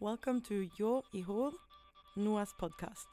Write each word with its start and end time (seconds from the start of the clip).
Welcome 0.00 0.42
to 0.42 0.68
Yo 0.76 1.02
Ihor, 1.12 1.50
Nua's 2.16 2.54
podcast. 2.56 3.08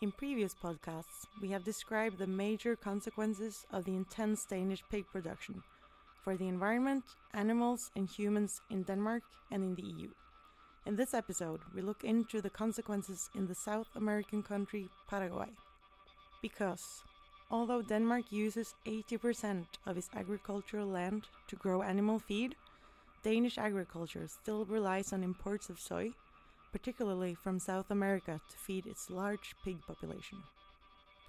In 0.00 0.12
previous 0.12 0.54
podcasts, 0.54 1.26
we 1.42 1.50
have 1.50 1.62
described 1.62 2.16
the 2.16 2.26
major 2.26 2.74
consequences 2.74 3.66
of 3.70 3.84
the 3.84 3.94
intense 3.94 4.46
Danish 4.46 4.82
pig 4.90 5.04
production 5.12 5.62
for 6.22 6.38
the 6.38 6.48
environment, 6.48 7.04
animals, 7.34 7.90
and 7.96 8.08
humans 8.08 8.62
in 8.70 8.84
Denmark 8.84 9.24
and 9.50 9.62
in 9.62 9.74
the 9.74 9.82
EU. 9.82 10.08
In 10.86 10.96
this 10.96 11.12
episode, 11.12 11.60
we 11.74 11.82
look 11.82 12.02
into 12.02 12.40
the 12.40 12.48
consequences 12.48 13.28
in 13.34 13.46
the 13.46 13.54
South 13.54 13.88
American 13.94 14.42
country 14.42 14.88
Paraguay. 15.06 15.50
Because, 16.40 17.02
although 17.50 17.82
Denmark 17.82 18.32
uses 18.32 18.74
80% 18.86 19.66
of 19.84 19.98
its 19.98 20.08
agricultural 20.16 20.86
land 20.86 21.26
to 21.48 21.56
grow 21.56 21.82
animal 21.82 22.18
feed, 22.18 22.56
Danish 23.24 23.56
agriculture 23.56 24.28
still 24.28 24.66
relies 24.66 25.10
on 25.14 25.24
imports 25.24 25.70
of 25.70 25.80
soy, 25.80 26.10
particularly 26.72 27.34
from 27.34 27.58
South 27.58 27.90
America, 27.90 28.38
to 28.50 28.56
feed 28.58 28.86
its 28.86 29.08
large 29.08 29.54
pig 29.64 29.78
population. 29.86 30.42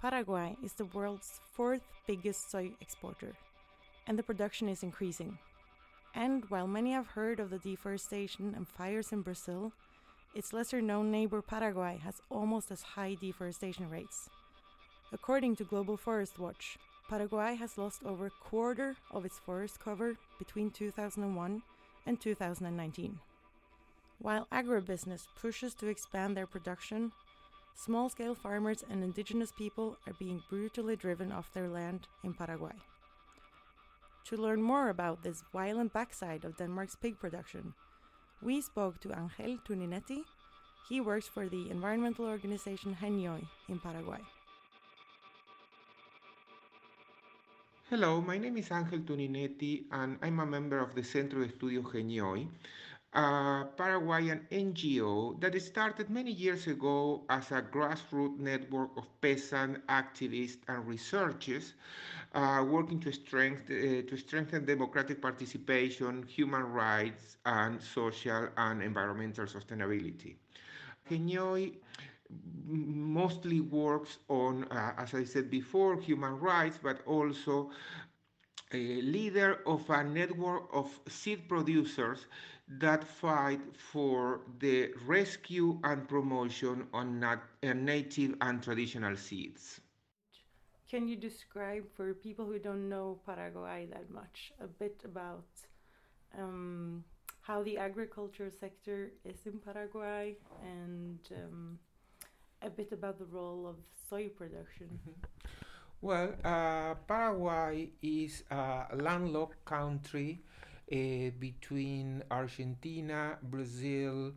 Paraguay 0.02 0.58
is 0.62 0.74
the 0.74 0.84
world's 0.84 1.40
fourth 1.54 1.80
biggest 2.06 2.50
soy 2.50 2.70
exporter, 2.82 3.32
and 4.06 4.18
the 4.18 4.22
production 4.22 4.68
is 4.68 4.82
increasing. 4.82 5.38
And 6.14 6.44
while 6.50 6.66
many 6.66 6.92
have 6.92 7.06
heard 7.06 7.40
of 7.40 7.48
the 7.48 7.58
deforestation 7.58 8.52
and 8.54 8.68
fires 8.68 9.10
in 9.10 9.22
Brazil, 9.22 9.72
its 10.34 10.52
lesser 10.52 10.82
known 10.82 11.10
neighbor 11.10 11.40
Paraguay 11.40 11.98
has 12.04 12.20
almost 12.30 12.70
as 12.70 12.82
high 12.82 13.16
deforestation 13.18 13.88
rates. 13.88 14.28
According 15.14 15.56
to 15.56 15.64
Global 15.64 15.96
Forest 15.96 16.38
Watch, 16.38 16.76
Paraguay 17.08 17.54
has 17.54 17.78
lost 17.78 18.04
over 18.04 18.26
a 18.26 18.30
quarter 18.30 18.96
of 19.12 19.24
its 19.24 19.38
forest 19.38 19.80
cover 19.80 20.18
between 20.38 20.70
2001 20.70 21.62
and 22.06 22.20
2019. 22.20 23.18
While 24.18 24.46
agribusiness 24.50 25.26
pushes 25.40 25.74
to 25.74 25.88
expand 25.88 26.36
their 26.36 26.46
production, 26.46 27.12
small 27.74 28.08
scale 28.08 28.34
farmers 28.34 28.82
and 28.88 29.04
indigenous 29.04 29.52
people 29.52 29.98
are 30.06 30.14
being 30.18 30.42
brutally 30.48 30.96
driven 30.96 31.32
off 31.32 31.52
their 31.52 31.68
land 31.68 32.06
in 32.24 32.32
Paraguay. 32.32 32.72
To 34.26 34.36
learn 34.36 34.62
more 34.62 34.88
about 34.88 35.22
this 35.22 35.44
violent 35.52 35.92
backside 35.92 36.44
of 36.44 36.56
Denmark's 36.56 36.96
pig 36.96 37.18
production, 37.18 37.74
we 38.42 38.60
spoke 38.60 39.00
to 39.00 39.12
Angel 39.12 39.58
Tuninetti. 39.68 40.24
He 40.88 41.00
works 41.00 41.28
for 41.28 41.48
the 41.48 41.70
environmental 41.70 42.24
organization 42.26 42.96
Heñói 43.00 43.46
in 43.68 43.78
Paraguay. 43.78 44.20
Hello, 47.88 48.20
my 48.20 48.36
name 48.36 48.56
is 48.56 48.72
Angel 48.72 48.98
Tuninetti, 48.98 49.84
and 49.92 50.18
I'm 50.20 50.40
a 50.40 50.44
member 50.44 50.80
of 50.80 50.96
the 50.96 51.04
Centro 51.04 51.38
de 51.38 51.46
Estudios 51.46 51.84
Heñói, 51.92 52.48
a 53.12 53.64
Paraguayan 53.76 54.44
NGO 54.50 55.40
that 55.40 55.54
started 55.62 56.10
many 56.10 56.32
years 56.32 56.66
ago 56.66 57.22
as 57.30 57.52
a 57.52 57.62
grassroots 57.62 58.40
network 58.40 58.90
of 58.96 59.06
peasant 59.20 59.86
activists 59.86 60.58
and 60.66 60.84
researchers 60.84 61.74
uh, 62.34 62.64
working 62.68 62.98
to 62.98 63.12
strengthen, 63.12 63.76
uh, 63.76 64.10
to 64.10 64.16
strengthen 64.16 64.64
democratic 64.64 65.22
participation, 65.22 66.24
human 66.24 66.64
rights, 66.64 67.36
and 67.46 67.80
social 67.80 68.48
and 68.56 68.82
environmental 68.82 69.46
sustainability. 69.46 70.34
Heñói 71.08 71.76
mostly 72.66 73.60
works 73.60 74.18
on, 74.28 74.64
uh, 74.64 74.92
as 74.98 75.14
I 75.14 75.24
said 75.24 75.50
before, 75.50 76.00
human 76.00 76.38
rights, 76.38 76.78
but 76.82 77.00
also 77.06 77.70
a 78.72 79.00
leader 79.02 79.60
of 79.66 79.88
a 79.90 80.02
network 80.04 80.68
of 80.72 81.00
seed 81.08 81.48
producers 81.48 82.26
that 82.68 83.04
fight 83.04 83.60
for 83.76 84.40
the 84.58 84.92
rescue 85.06 85.78
and 85.84 86.08
promotion 86.08 86.86
on 86.92 87.20
nat- 87.20 87.42
uh, 87.62 87.72
native 87.72 88.34
and 88.40 88.62
traditional 88.62 89.16
seeds. 89.16 89.80
Can 90.90 91.08
you 91.08 91.16
describe 91.16 91.84
for 91.96 92.14
people 92.14 92.44
who 92.46 92.58
don't 92.58 92.88
know 92.88 93.18
Paraguay 93.26 93.86
that 93.92 94.10
much 94.10 94.52
a 94.60 94.66
bit 94.66 95.02
about 95.04 95.46
um, 96.38 97.04
how 97.42 97.62
the 97.62 97.78
agriculture 97.78 98.50
sector 98.50 99.12
is 99.24 99.46
in 99.46 99.58
Paraguay 99.58 100.36
and 100.62 101.18
um, 101.32 101.78
a 102.62 102.70
bit 102.70 102.92
about 102.92 103.18
the 103.18 103.24
role 103.26 103.66
of 103.66 103.76
soy 104.08 104.28
production? 104.28 104.98
Well, 106.00 106.34
uh, 106.44 106.94
Paraguay 107.08 107.90
is 108.02 108.44
a 108.50 108.86
landlocked 108.94 109.64
country 109.64 110.42
uh, 110.92 111.30
between 111.38 112.22
Argentina, 112.30 113.38
Brazil, 113.42 114.32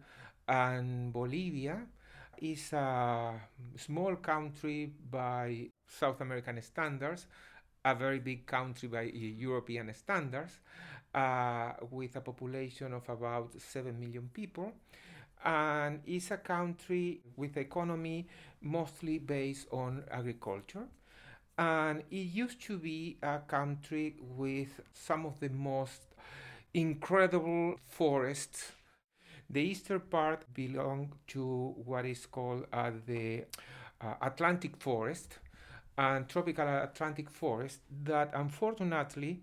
and 0.47 1.11
Bolivia. 1.13 1.81
It's 2.37 2.71
a 2.73 3.39
small 3.75 4.15
country 4.15 4.93
by 5.11 5.69
South 5.85 6.21
American 6.21 6.61
standards, 6.61 7.27
a 7.83 7.93
very 7.93 8.19
big 8.19 8.45
country 8.45 8.87
by 8.87 9.03
European 9.03 9.93
standards, 9.93 10.59
uh, 11.13 11.73
with 11.91 12.15
a 12.15 12.21
population 12.21 12.93
of 12.93 13.07
about 13.09 13.59
7 13.59 13.99
million 13.99 14.29
people 14.33 14.71
and 15.43 16.01
is 16.05 16.31
a 16.31 16.37
country 16.37 17.21
with 17.35 17.57
economy 17.57 18.27
mostly 18.61 19.19
based 19.19 19.67
on 19.71 20.03
agriculture. 20.11 20.87
And 21.57 22.03
it 22.09 22.15
used 22.15 22.61
to 22.63 22.77
be 22.77 23.17
a 23.21 23.39
country 23.39 24.15
with 24.21 24.81
some 24.93 25.25
of 25.25 25.39
the 25.39 25.49
most 25.49 26.01
incredible 26.73 27.75
forests. 27.87 28.71
The 29.49 29.61
eastern 29.61 30.01
part 30.01 30.53
belonged 30.53 31.11
to 31.29 31.73
what 31.85 32.05
is 32.05 32.25
called 32.25 32.67
uh, 32.71 32.91
the 33.05 33.45
uh, 34.01 34.13
Atlantic 34.21 34.77
forest 34.77 35.39
and 35.97 36.29
tropical 36.29 36.67
Atlantic 36.67 37.29
forest 37.29 37.79
that 38.03 38.31
unfortunately 38.33 39.41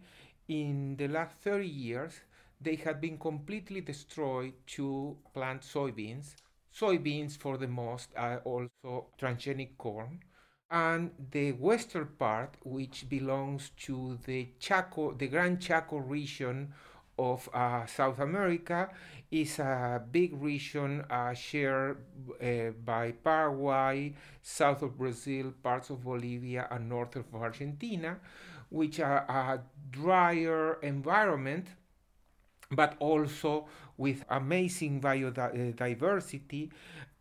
in 0.48 0.96
the 0.96 1.08
last 1.08 1.36
30 1.42 1.66
years 1.66 2.20
they 2.60 2.76
had 2.76 3.00
been 3.00 3.18
completely 3.18 3.80
destroyed 3.80 4.54
to 4.66 5.16
plant 5.34 5.62
soybeans. 5.62 6.34
Soybeans, 6.74 7.36
for 7.36 7.56
the 7.56 7.68
most, 7.68 8.10
are 8.16 8.38
also 8.44 9.06
transgenic 9.18 9.76
corn. 9.78 10.20
And 10.70 11.10
the 11.30 11.52
western 11.52 12.08
part, 12.18 12.56
which 12.64 13.08
belongs 13.08 13.70
to 13.86 14.18
the 14.26 14.48
Chaco, 14.58 15.12
the 15.12 15.28
Gran 15.28 15.58
Chaco 15.58 15.98
region 15.98 16.72
of 17.18 17.48
uh, 17.54 17.86
South 17.86 18.18
America, 18.18 18.90
is 19.30 19.58
a 19.58 20.02
big 20.10 20.40
region 20.40 21.04
uh, 21.10 21.32
shared 21.34 21.98
uh, 22.42 22.70
by 22.84 23.12
Paraguay, 23.12 24.14
south 24.42 24.82
of 24.82 24.98
Brazil, 24.98 25.52
parts 25.62 25.90
of 25.90 26.04
Bolivia, 26.04 26.68
and 26.70 26.88
north 26.88 27.16
of 27.16 27.34
Argentina, 27.34 28.18
which 28.70 29.00
are 29.00 29.18
a 29.28 29.60
drier 29.90 30.78
environment 30.82 31.66
but 32.70 32.96
also 32.98 33.66
with 33.96 34.24
amazing 34.28 35.00
biodiversity. 35.00 36.70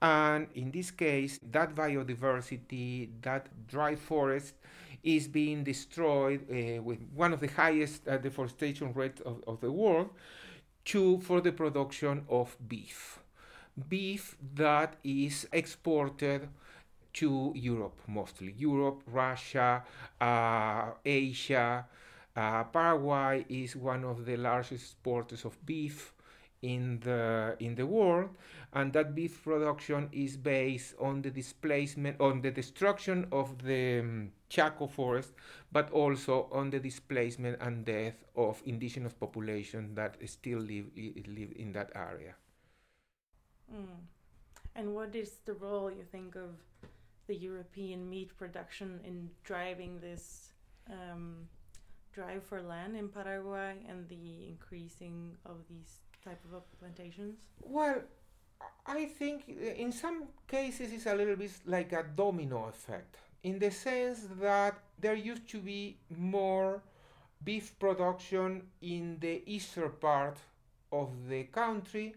And 0.02 0.48
in 0.56 0.72
this 0.72 0.92
case, 0.92 1.40
that 1.52 1.76
biodiversity, 1.76 3.10
that 3.22 3.48
dry 3.68 3.96
forest, 3.96 4.56
is 5.04 5.28
being 5.28 5.64
destroyed 5.64 6.42
uh, 6.50 6.82
with 6.82 7.00
one 7.14 7.32
of 7.32 7.40
the 7.40 7.48
highest 7.48 8.08
uh, 8.08 8.18
deforestation 8.18 8.92
rates 8.94 9.22
of, 9.22 9.44
of 9.48 9.62
the 9.62 9.72
world 9.72 10.10
to, 10.86 11.20
for 11.22 11.42
the 11.42 11.52
production 11.52 12.26
of 12.30 12.58
beef. 12.68 13.20
Beef 13.88 14.36
that 14.56 14.96
is 15.04 15.48
exported 15.52 16.50
to 17.14 17.54
Europe 17.56 18.00
mostly. 18.08 18.54
Europe, 18.58 19.02
Russia, 19.08 19.84
uh, 20.20 20.92
Asia, 21.06 21.86
uh, 22.36 22.64
Paraguay 22.66 23.46
is 23.48 23.76
one 23.76 24.04
of 24.04 24.26
the 24.26 24.36
largest 24.36 24.84
exporters 24.84 25.46
of 25.46 25.66
beef 25.66 26.14
in 26.62 27.00
the 27.02 27.56
in 27.60 27.76
the 27.76 27.86
world, 27.86 28.30
and 28.74 28.92
that 28.94 29.14
beef 29.14 29.44
production 29.44 30.10
is 30.12 30.36
based 30.36 30.96
on 31.00 31.22
the 31.22 31.30
displacement, 31.30 32.20
on 32.20 32.42
the 32.42 32.52
destruction 32.52 33.28
of 33.32 33.64
the 33.64 34.00
um, 34.00 34.32
Chaco 34.50 34.88
forest, 34.88 35.34
but 35.72 35.92
also 35.92 36.48
on 36.52 36.70
the 36.70 36.80
displacement 36.80 37.58
and 37.62 37.86
death 37.86 38.24
of 38.36 38.62
indigenous 38.66 39.14
population 39.14 39.94
that 39.96 40.18
still 40.26 40.60
live 40.60 40.88
live 40.96 41.52
in 41.56 41.72
that 41.74 41.92
area. 41.96 42.36
Mm. 43.72 44.02
And 44.76 44.94
what 44.94 45.16
is 45.16 45.40
the 45.46 45.54
role 45.54 45.90
you 45.90 46.04
think 46.04 46.36
of 46.36 46.60
the 47.28 47.36
European 47.36 48.10
meat 48.10 48.36
production 48.38 49.00
in 49.06 49.30
driving 49.44 50.00
this? 50.00 50.52
Um, 50.90 51.48
drive 52.16 52.44
for 52.44 52.62
land 52.62 52.96
in 52.96 53.10
Paraguay 53.10 53.76
and 53.90 54.08
the 54.08 54.48
increasing 54.48 55.36
of 55.46 55.58
these 55.70 56.00
type 56.24 56.42
of 56.54 56.64
plantations? 56.80 57.36
Well, 57.62 58.02
I 58.86 59.06
think 59.06 59.50
in 59.50 59.92
some 59.92 60.24
cases 60.48 60.94
it's 60.94 61.06
a 61.06 61.16
little 61.16 61.36
bit 61.36 61.52
like 61.66 61.92
a 61.92 62.04
domino 62.16 62.68
effect 62.70 63.18
in 63.44 63.60
the 63.60 63.70
sense 63.70 64.28
that 64.40 64.76
there 65.00 65.14
used 65.16 65.48
to 65.50 65.60
be 65.60 65.98
more 66.10 66.82
beef 67.44 67.78
production 67.78 68.64
in 68.82 69.18
the 69.20 69.44
eastern 69.46 69.92
part 70.00 70.38
of 70.92 71.10
the 71.28 71.44
country 71.44 72.16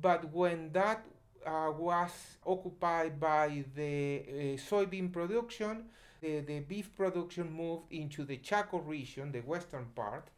but 0.00 0.32
when 0.32 0.72
that 0.72 1.04
uh, 1.46 1.70
was 1.76 2.10
occupied 2.46 3.20
by 3.20 3.64
the 3.74 4.22
uh, 4.26 4.32
soybean 4.56 5.12
production, 5.12 5.84
the, 6.24 6.40
the 6.40 6.60
beef 6.60 6.94
production 6.96 7.52
moved 7.52 7.92
into 7.92 8.24
the 8.24 8.38
Chaco 8.38 8.78
region, 8.78 9.30
the 9.30 9.40
western 9.40 9.86
part, 9.94 10.28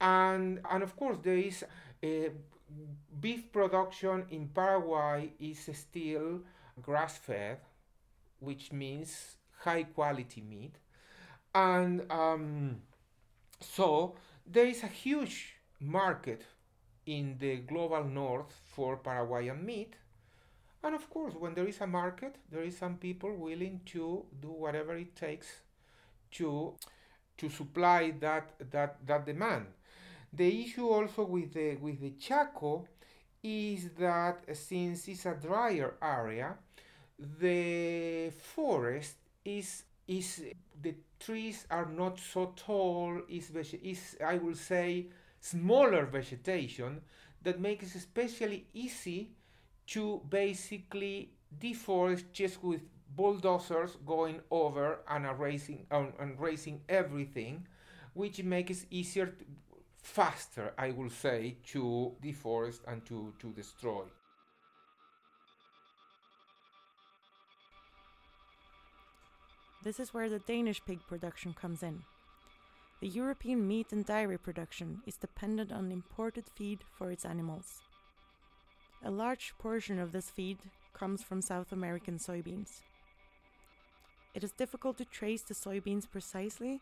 and 0.00 0.60
and 0.70 0.82
of 0.82 0.96
course 0.96 1.18
there 1.22 1.36
is 1.36 1.64
a 2.02 2.30
beef 3.20 3.52
production 3.52 4.24
in 4.30 4.48
Paraguay 4.48 5.32
is 5.38 5.70
still 5.72 6.40
grass 6.82 7.16
fed, 7.16 7.58
which 8.40 8.72
means 8.72 9.36
high 9.60 9.84
quality 9.84 10.40
meat, 10.40 10.74
and 11.54 12.10
um, 12.10 12.76
so 13.60 14.16
there 14.44 14.66
is 14.66 14.82
a 14.82 14.88
huge 14.88 15.54
market 15.80 16.42
in 17.06 17.36
the 17.38 17.56
global 17.58 18.04
north 18.04 18.52
for 18.74 18.96
Paraguayan 18.96 19.64
meat. 19.64 19.94
And 20.84 20.94
of 20.94 21.08
course, 21.08 21.34
when 21.34 21.54
there 21.54 21.66
is 21.66 21.80
a 21.80 21.86
market, 21.86 22.36
there 22.52 22.62
is 22.62 22.76
some 22.76 22.96
people 22.98 23.34
willing 23.34 23.80
to 23.86 24.26
do 24.40 24.48
whatever 24.48 24.94
it 24.96 25.16
takes 25.16 25.48
to 26.32 26.74
to 27.38 27.48
supply 27.48 28.12
that 28.20 28.52
that 28.70 28.98
that 29.06 29.24
demand. 29.24 29.66
The 30.30 30.62
issue 30.62 30.86
also 30.86 31.24
with 31.24 31.54
the 31.54 31.76
with 31.76 32.00
the 32.00 32.10
Chaco 32.10 32.86
is 33.42 33.90
that 33.98 34.44
since 34.54 35.08
it's 35.08 35.24
a 35.24 35.34
drier 35.34 35.94
area, 36.02 36.54
the 37.18 38.30
forest 38.54 39.16
is 39.42 39.84
is 40.06 40.42
the 40.82 40.94
trees 41.18 41.66
are 41.70 41.86
not 41.86 42.20
so 42.20 42.52
tall. 42.56 43.22
Is 43.26 43.50
is 43.82 44.18
I 44.22 44.36
will 44.36 44.54
say 44.54 45.06
smaller 45.40 46.04
vegetation 46.04 47.00
that 47.42 47.58
makes 47.58 47.86
it 47.86 47.94
especially 47.96 48.66
easy 48.74 49.30
to 49.86 50.22
basically 50.28 51.30
deforest 51.60 52.24
just 52.32 52.62
with 52.62 52.80
bulldozers 53.16 53.96
going 54.06 54.40
over 54.50 55.00
and 55.08 55.26
erasing 55.26 55.86
um, 55.90 56.12
and 56.18 56.38
erasing 56.38 56.80
everything, 56.88 57.66
which 58.14 58.42
makes 58.42 58.82
it 58.82 58.88
easier, 58.90 59.26
to, 59.26 59.44
faster, 60.02 60.72
I 60.76 60.90
will 60.90 61.10
say, 61.10 61.56
to 61.68 62.12
deforest 62.22 62.80
and 62.86 63.04
to, 63.06 63.32
to 63.38 63.52
destroy. 63.52 64.02
This 69.82 70.00
is 70.00 70.14
where 70.14 70.30
the 70.30 70.38
Danish 70.38 70.80
pig 70.86 71.00
production 71.06 71.52
comes 71.52 71.82
in. 71.82 72.02
The 73.00 73.08
European 73.08 73.68
meat 73.68 73.92
and 73.92 74.04
dairy 74.04 74.38
production 74.38 75.02
is 75.06 75.16
dependent 75.16 75.72
on 75.72 75.92
imported 75.92 76.46
feed 76.54 76.80
for 76.96 77.10
its 77.10 77.26
animals. 77.26 77.83
A 79.04 79.10
large 79.10 79.52
portion 79.58 79.98
of 79.98 80.12
this 80.12 80.30
feed 80.30 80.58
comes 80.94 81.22
from 81.22 81.42
South 81.42 81.72
American 81.72 82.18
soybeans. 82.18 82.80
It 84.34 84.42
is 84.42 84.52
difficult 84.52 84.96
to 84.98 85.04
trace 85.04 85.42
the 85.42 85.54
soybeans 85.54 86.10
precisely, 86.10 86.80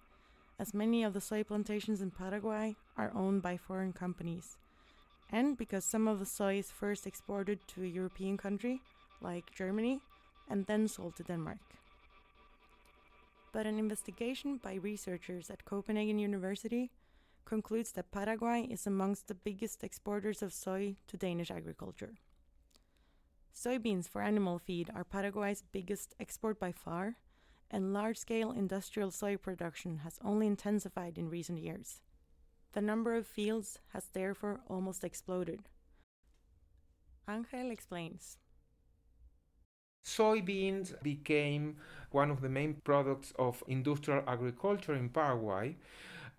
as 0.59 0.73
many 0.73 1.03
of 1.03 1.15
the 1.15 1.21
soy 1.21 1.43
plantations 1.43 2.01
in 2.01 2.13
Paraguay 2.13 2.77
are 2.97 3.13
owned 3.15 3.43
by 3.43 3.57
foreign 3.57 3.93
companies, 3.93 4.57
and 5.31 5.59
because 5.59 5.85
some 5.85 6.07
of 6.07 6.21
the 6.21 6.27
soy 6.27 6.59
is 6.59 6.71
first 6.71 7.07
exported 7.07 7.59
to 7.69 7.83
a 7.83 7.87
European 7.89 8.37
country, 8.37 8.81
like 9.21 9.53
Germany, 9.53 10.01
and 10.49 10.65
then 10.67 10.87
sold 10.87 11.17
to 11.17 11.25
Denmark 11.25 11.59
but 13.53 13.67
an 13.67 13.79
investigation 13.79 14.57
by 14.57 14.75
researchers 14.75 15.51
at 15.51 15.65
Copenhagen 15.65 16.19
University 16.19 16.91
concludes 17.45 17.93
that 17.93 18.11
Paraguay 18.11 18.67
is 18.71 18.87
amongst 18.87 19.29
the 19.29 19.35
biggest 19.35 19.83
exporters 19.85 20.43
of 20.43 20.53
soy 20.53 20.97
to 21.09 21.17
Danish 21.17 21.51
agriculture. 21.51 22.15
Soybeans 23.55 24.09
for 24.09 24.23
animal 24.23 24.59
feed 24.59 24.91
are 24.95 25.05
Paraguay's 25.05 25.63
biggest 25.73 26.15
export 26.19 26.59
by 26.59 26.73
far, 26.73 27.17
and 27.71 27.93
large 27.93 28.19
scale 28.19 28.51
industrial 28.53 29.11
soy 29.11 29.37
production 29.37 29.99
has 29.99 30.19
only 30.25 30.47
intensified 30.47 31.19
in 31.19 31.29
recent 31.29 31.59
years. 31.59 32.01
The 32.73 32.81
number 32.81 33.15
of 33.15 33.27
fields 33.27 33.79
has 33.93 34.07
therefore 34.13 34.61
almost 34.69 35.05
exploded. 35.05 35.69
Angel 37.29 37.71
explains. 37.71 38.39
Soybeans 40.05 41.01
became 41.03 41.77
one 42.11 42.31
of 42.31 42.41
the 42.41 42.49
main 42.49 42.75
products 42.85 43.33
of 43.39 43.63
industrial 43.69 44.25
agriculture 44.27 44.95
in 44.95 45.09
Paraguay. 45.09 45.77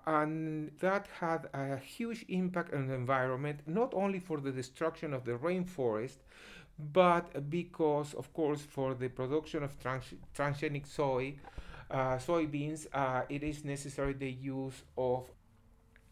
And 0.06 0.72
that 0.80 1.08
had 1.20 1.50
a 1.54 1.78
huge 1.78 2.26
impact 2.28 2.74
on 2.74 2.88
the 2.88 2.94
environment, 2.94 3.62
not 3.66 3.94
only 3.94 4.20
for 4.20 4.40
the 4.42 4.52
destruction 4.52 5.14
of 5.14 5.24
the 5.24 5.34
rainforest, 5.34 6.18
but 6.78 7.50
because, 7.50 8.14
of 8.14 8.34
course, 8.34 8.62
for 8.62 8.96
the 8.96 9.08
production 9.10 9.64
of 9.64 9.80
trans- 9.80 10.16
transgenic 10.36 10.88
soy, 10.88 11.36
uh, 11.90 12.18
soybeans, 12.18 12.88
uh, 12.94 13.22
it 13.30 13.44
is 13.44 13.64
necessary 13.64 14.14
the 14.14 14.32
use 14.32 14.84
of 14.98 15.30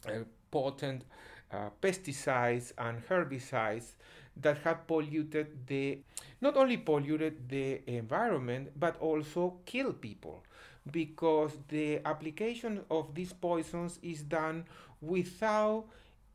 uh, 0.07 0.11
potent 0.51 1.03
uh, 1.51 1.69
pesticides 1.81 2.71
and 2.77 3.05
herbicides 3.07 3.93
that 4.37 4.57
have 4.59 4.87
polluted 4.87 5.67
the 5.67 5.99
not 6.39 6.55
only 6.55 6.77
polluted 6.77 7.49
the 7.49 7.81
environment 7.87 8.69
but 8.79 8.97
also 8.99 9.57
killed 9.65 9.99
people 10.01 10.43
because 10.89 11.51
the 11.69 11.99
application 12.05 12.81
of 12.89 13.13
these 13.13 13.33
poisons 13.33 13.99
is 14.01 14.23
done 14.23 14.65
without 15.01 15.85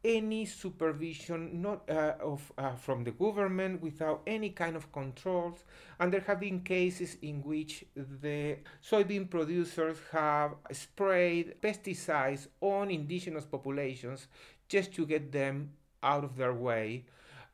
any 0.05 0.45
supervision 0.47 1.61
not 1.61 1.83
uh, 1.91 2.15
of 2.21 2.53
uh, 2.57 2.77
from 2.77 3.03
the 3.03 3.11
government 3.11 3.83
without 3.83 4.23
any 4.27 4.51
kind 4.51 4.77
of 4.77 4.93
controls. 4.93 5.65
And 5.99 6.13
there 6.13 6.21
have 6.21 6.39
been 6.39 6.61
cases 6.61 7.17
in 7.23 7.43
which 7.43 7.85
the 7.95 8.59
soybean 8.89 9.29
producers 9.29 9.97
have 10.13 10.55
sprayed 10.71 11.57
pesticides 11.61 12.47
on 12.61 12.91
indigenous 12.91 13.45
populations 13.47 14.29
just 14.69 14.95
to 14.95 15.07
get 15.07 15.33
them 15.33 15.71
out 16.03 16.23
of 16.23 16.37
their 16.37 16.55
way. 16.55 17.05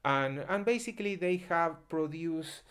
And 0.04 0.44
and 0.48 0.64
basically 0.64 1.14
they 1.14 1.36
have 1.48 1.88
produced 1.88 2.62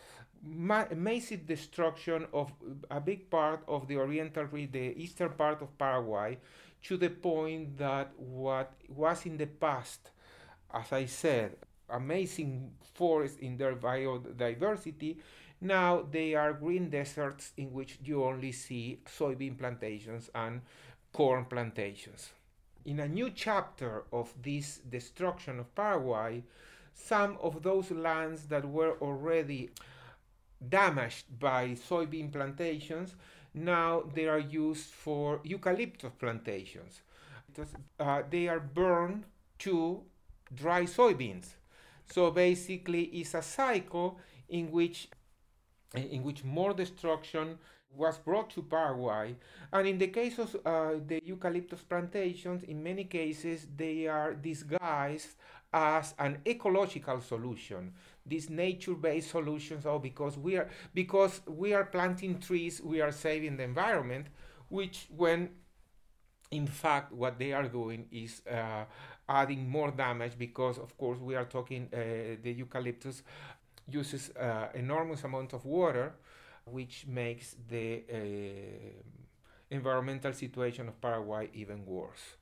ma- 0.44 0.86
massive 0.96 1.46
destruction 1.46 2.26
of 2.34 2.52
a 2.90 3.00
big 3.00 3.30
part 3.30 3.64
of 3.68 3.88
the 3.88 3.98
oriental 3.98 4.48
the 4.52 4.94
eastern 4.98 5.30
part 5.30 5.62
of 5.62 5.78
Paraguay 5.78 6.38
to 6.84 6.98
the 6.98 7.10
point 7.10 7.78
that 7.78 8.12
what 8.18 8.74
was 8.90 9.26
in 9.26 9.38
the 9.38 9.46
past 9.46 10.12
as 10.74 10.92
I 10.92 11.06
said 11.06 11.58
amazing 11.90 12.72
forests 12.94 13.38
in 13.40 13.58
their 13.58 13.76
biodiversity 13.76 15.18
now 15.62 16.02
they 16.10 16.34
are 16.34 16.54
green 16.54 16.90
deserts 16.90 17.54
in 17.56 17.72
which 17.72 18.00
you 18.04 18.24
only 18.24 18.52
see 18.52 19.00
soybean 19.06 19.58
plantations 19.58 20.30
and 20.34 20.62
corn 21.14 21.46
plantations. 21.46 22.32
In 22.84 23.00
a 23.00 23.08
new 23.08 23.30
chapter 23.30 24.06
of 24.12 24.34
this 24.42 24.78
destruction 24.90 25.60
of 25.60 25.76
Paraguay 25.76 26.44
some 26.94 27.38
of 27.42 27.62
those 27.64 27.92
lands 27.92 28.48
that 28.48 28.66
were 28.68 28.98
already 29.02 29.70
damaged 30.70 31.26
by 31.40 31.70
soybean 31.70 32.32
plantations 32.32 33.16
now 33.54 34.04
they 34.14 34.28
are 34.28 34.40
used 34.40 34.92
for 34.92 35.40
eucalyptus 35.44 36.12
plantations 36.20 37.02
uh, 38.00 38.22
they 38.30 38.48
are 38.48 38.60
burned 38.60 39.24
to 39.60 40.02
dry 40.54 40.84
soybeans 40.84 41.56
so 42.10 42.32
basically 42.32 43.04
it's 43.04 43.34
a 43.34 43.42
cycle 43.42 44.20
in 44.50 44.72
which 44.72 45.10
in 45.94 46.24
which 46.24 46.44
more 46.44 46.74
destruction 46.74 47.58
was 47.96 48.18
brought 48.18 48.50
to 48.52 48.62
Paraguay. 48.62 49.36
And 49.72 49.88
in 49.88 49.98
the 49.98 50.08
case 50.08 50.40
of 50.40 50.56
uh, 50.66 50.94
the 51.06 51.20
eucalyptus 51.24 51.82
plantations, 51.82 52.64
in 52.64 52.82
many 52.82 53.04
cases, 53.06 53.68
they 53.76 54.08
are 54.08 54.34
disguised 54.34 55.36
as 55.74 56.14
an 56.20 56.40
ecological 56.46 57.22
solution. 57.22 57.94
These 58.26 58.50
nature-based 58.50 59.32
solutions 59.32 59.86
oh 59.86 60.00
because 60.00 60.38
we 60.38 60.58
are 60.58 60.70
because 60.94 61.42
we 61.48 61.74
are 61.74 61.86
planting 61.86 62.40
trees 62.40 62.82
we 62.82 63.02
are 63.02 63.12
saving 63.12 63.58
the 63.58 63.64
environment 63.64 64.28
which 64.70 65.08
when 65.16 65.50
in 66.52 66.68
fact 66.68 67.12
what 67.14 67.40
they 67.40 67.54
are 67.54 67.68
doing 67.68 68.06
is 68.12 68.42
uh, 68.50 68.84
adding 69.28 69.68
more 69.70 69.92
damage 69.92 70.38
because 70.38 70.78
of 70.78 70.98
course 70.98 71.18
we 71.20 71.36
are 71.36 71.46
talking 71.46 71.90
uh, 71.94 72.36
the 72.44 72.52
eucalyptus 72.52 73.24
uses 73.88 74.30
uh, 74.38 74.68
enormous 74.76 75.24
amount 75.24 75.54
of 75.54 75.66
water 75.66 76.14
which 76.66 77.06
makes 77.08 77.56
the 77.70 78.04
uh, 78.14 78.18
environmental 79.70 80.34
situation 80.34 80.88
of 80.88 81.00
paraguay 81.02 81.50
even 81.54 81.86
worse 81.86 82.36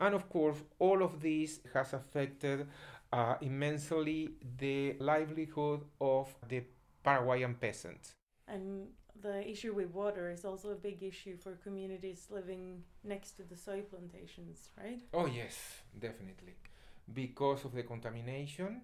and 0.00 0.14
of 0.14 0.28
course, 0.28 0.56
all 0.78 1.02
of 1.02 1.20
this 1.20 1.60
has 1.74 1.92
affected 1.92 2.66
uh, 3.12 3.34
immensely 3.40 4.30
the 4.58 4.96
livelihood 4.98 5.82
of 6.00 6.34
the 6.48 6.62
Paraguayan 7.04 7.54
peasants. 7.54 8.14
And 8.48 8.88
the 9.20 9.48
issue 9.48 9.74
with 9.74 9.92
water 9.92 10.30
is 10.30 10.44
also 10.44 10.70
a 10.70 10.74
big 10.74 11.02
issue 11.02 11.36
for 11.36 11.52
communities 11.56 12.26
living 12.30 12.82
next 13.04 13.32
to 13.32 13.42
the 13.42 13.56
soy 13.56 13.82
plantations, 13.82 14.70
right? 14.78 15.02
Oh, 15.12 15.26
yes, 15.26 15.82
definitely. 15.98 16.54
Because 17.12 17.64
of 17.64 17.74
the 17.74 17.82
contamination, 17.82 18.82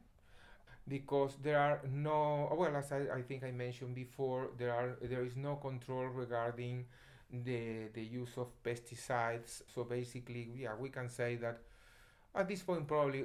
because 0.88 1.36
there 1.42 1.58
are 1.58 1.80
no 1.90 2.52
well 2.56 2.76
as 2.76 2.92
I, 2.92 3.18
I 3.18 3.22
think 3.22 3.44
I 3.44 3.50
mentioned 3.50 3.94
before 3.94 4.50
there 4.58 4.72
are 4.72 4.96
there 5.02 5.24
is 5.24 5.36
no 5.36 5.56
control 5.56 6.06
regarding 6.06 6.86
the 7.30 7.88
the 7.92 8.02
use 8.02 8.36
of 8.36 8.48
pesticides. 8.62 9.62
So 9.74 9.84
basically 9.84 10.50
yeah 10.56 10.74
we 10.78 10.88
can 10.90 11.08
say 11.08 11.36
that 11.36 11.60
at 12.34 12.48
this 12.48 12.62
point 12.62 12.86
probably 12.86 13.24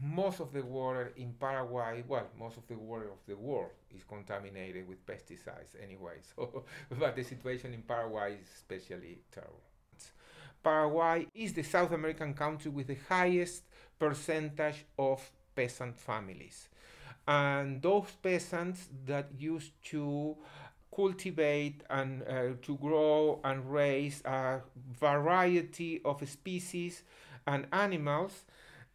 most 0.00 0.40
of 0.40 0.52
the 0.52 0.62
water 0.62 1.12
in 1.16 1.32
Paraguay 1.34 2.04
well 2.06 2.28
most 2.38 2.56
of 2.56 2.66
the 2.68 2.76
water 2.76 3.10
of 3.10 3.18
the 3.26 3.36
world 3.36 3.70
is 3.94 4.04
contaminated 4.04 4.86
with 4.88 5.04
pesticides 5.06 5.74
anyway. 5.82 6.18
So 6.36 6.64
but 6.98 7.16
the 7.16 7.22
situation 7.24 7.74
in 7.74 7.82
Paraguay 7.82 8.38
is 8.40 8.48
especially 8.54 9.20
terrible. 9.32 9.62
Paraguay 10.62 11.26
is 11.34 11.52
the 11.52 11.62
South 11.62 11.92
American 11.92 12.34
country 12.34 12.70
with 12.70 12.88
the 12.88 12.98
highest 13.08 13.62
percentage 13.98 14.84
of 14.98 15.30
peasant 15.54 15.96
families. 15.98 16.68
And 17.26 17.82
those 17.82 18.10
peasants 18.22 18.88
that 19.06 19.28
used 19.38 19.72
to 19.90 20.36
cultivate 20.98 21.84
and 21.90 22.22
uh, 22.22 22.58
to 22.60 22.76
grow 22.78 23.40
and 23.44 23.72
raise 23.72 24.20
a 24.24 24.60
variety 24.98 26.00
of 26.04 26.28
species 26.28 27.04
and 27.46 27.66
animals 27.72 28.44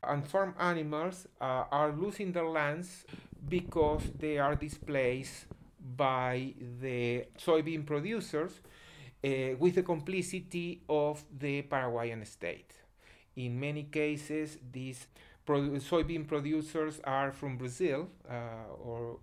and 0.03 0.27
farm 0.27 0.53
animals 0.59 1.27
uh, 1.39 1.63
are 1.71 1.93
losing 1.93 2.33
their 2.33 2.49
lands 2.49 3.05
because 3.47 4.03
they 4.19 4.37
are 4.37 4.53
displaced 4.53 5.45
by 5.95 6.53
the 6.81 7.25
soybean 7.37 7.85
producers 7.85 8.51
uh, 9.23 9.55
with 9.57 9.75
the 9.75 9.83
complicity 9.83 10.81
of 10.89 11.23
the 11.39 11.61
Paraguayan 11.61 12.25
state. 12.25 12.73
In 13.37 13.57
many 13.57 13.83
cases, 13.83 14.57
these 14.73 15.07
soybean 15.47 16.27
producers 16.27 16.99
are 17.05 17.31
from 17.31 17.57
Brazil, 17.57 18.09
uh, 18.29 18.33
or 18.83 19.19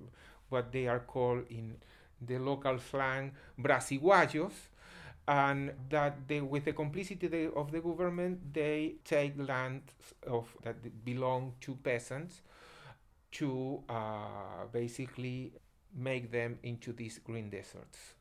what 0.48 0.72
they 0.72 0.86
are 0.88 1.00
called 1.00 1.44
in 1.50 1.76
the 2.20 2.38
local 2.38 2.78
slang 2.78 3.32
brasiguayos, 3.58 4.52
and 5.28 5.72
that 5.88 6.26
they, 6.26 6.40
with 6.40 6.64
the 6.64 6.72
complicity 6.72 7.48
of 7.54 7.70
the 7.70 7.80
government, 7.80 8.52
they 8.52 8.94
take 9.04 9.34
land 9.38 9.82
of 10.26 10.48
that 10.64 11.04
belong 11.04 11.52
to 11.60 11.74
peasants 11.76 12.42
to 13.32 13.80
uh, 13.88 14.66
basically 14.72 15.52
make 15.96 16.30
them 16.32 16.58
into 16.62 16.92
these 16.92 17.18
green 17.18 17.48
deserts. 17.50 18.14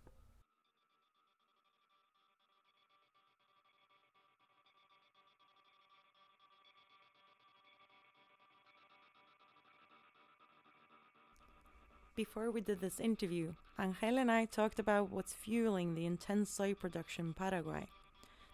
Before 12.20 12.52
we 12.52 12.60
did 12.60 12.82
this 12.82 13.00
interview, 13.00 13.54
Angel 13.80 14.18
and 14.18 14.30
I 14.30 14.44
talked 14.44 14.78
about 14.78 15.10
what's 15.10 15.32
fueling 15.32 15.96
the 15.96 16.06
intense 16.06 16.50
soy 16.50 16.74
production 16.74 17.28
in 17.28 17.34
Paraguay, 17.34 17.88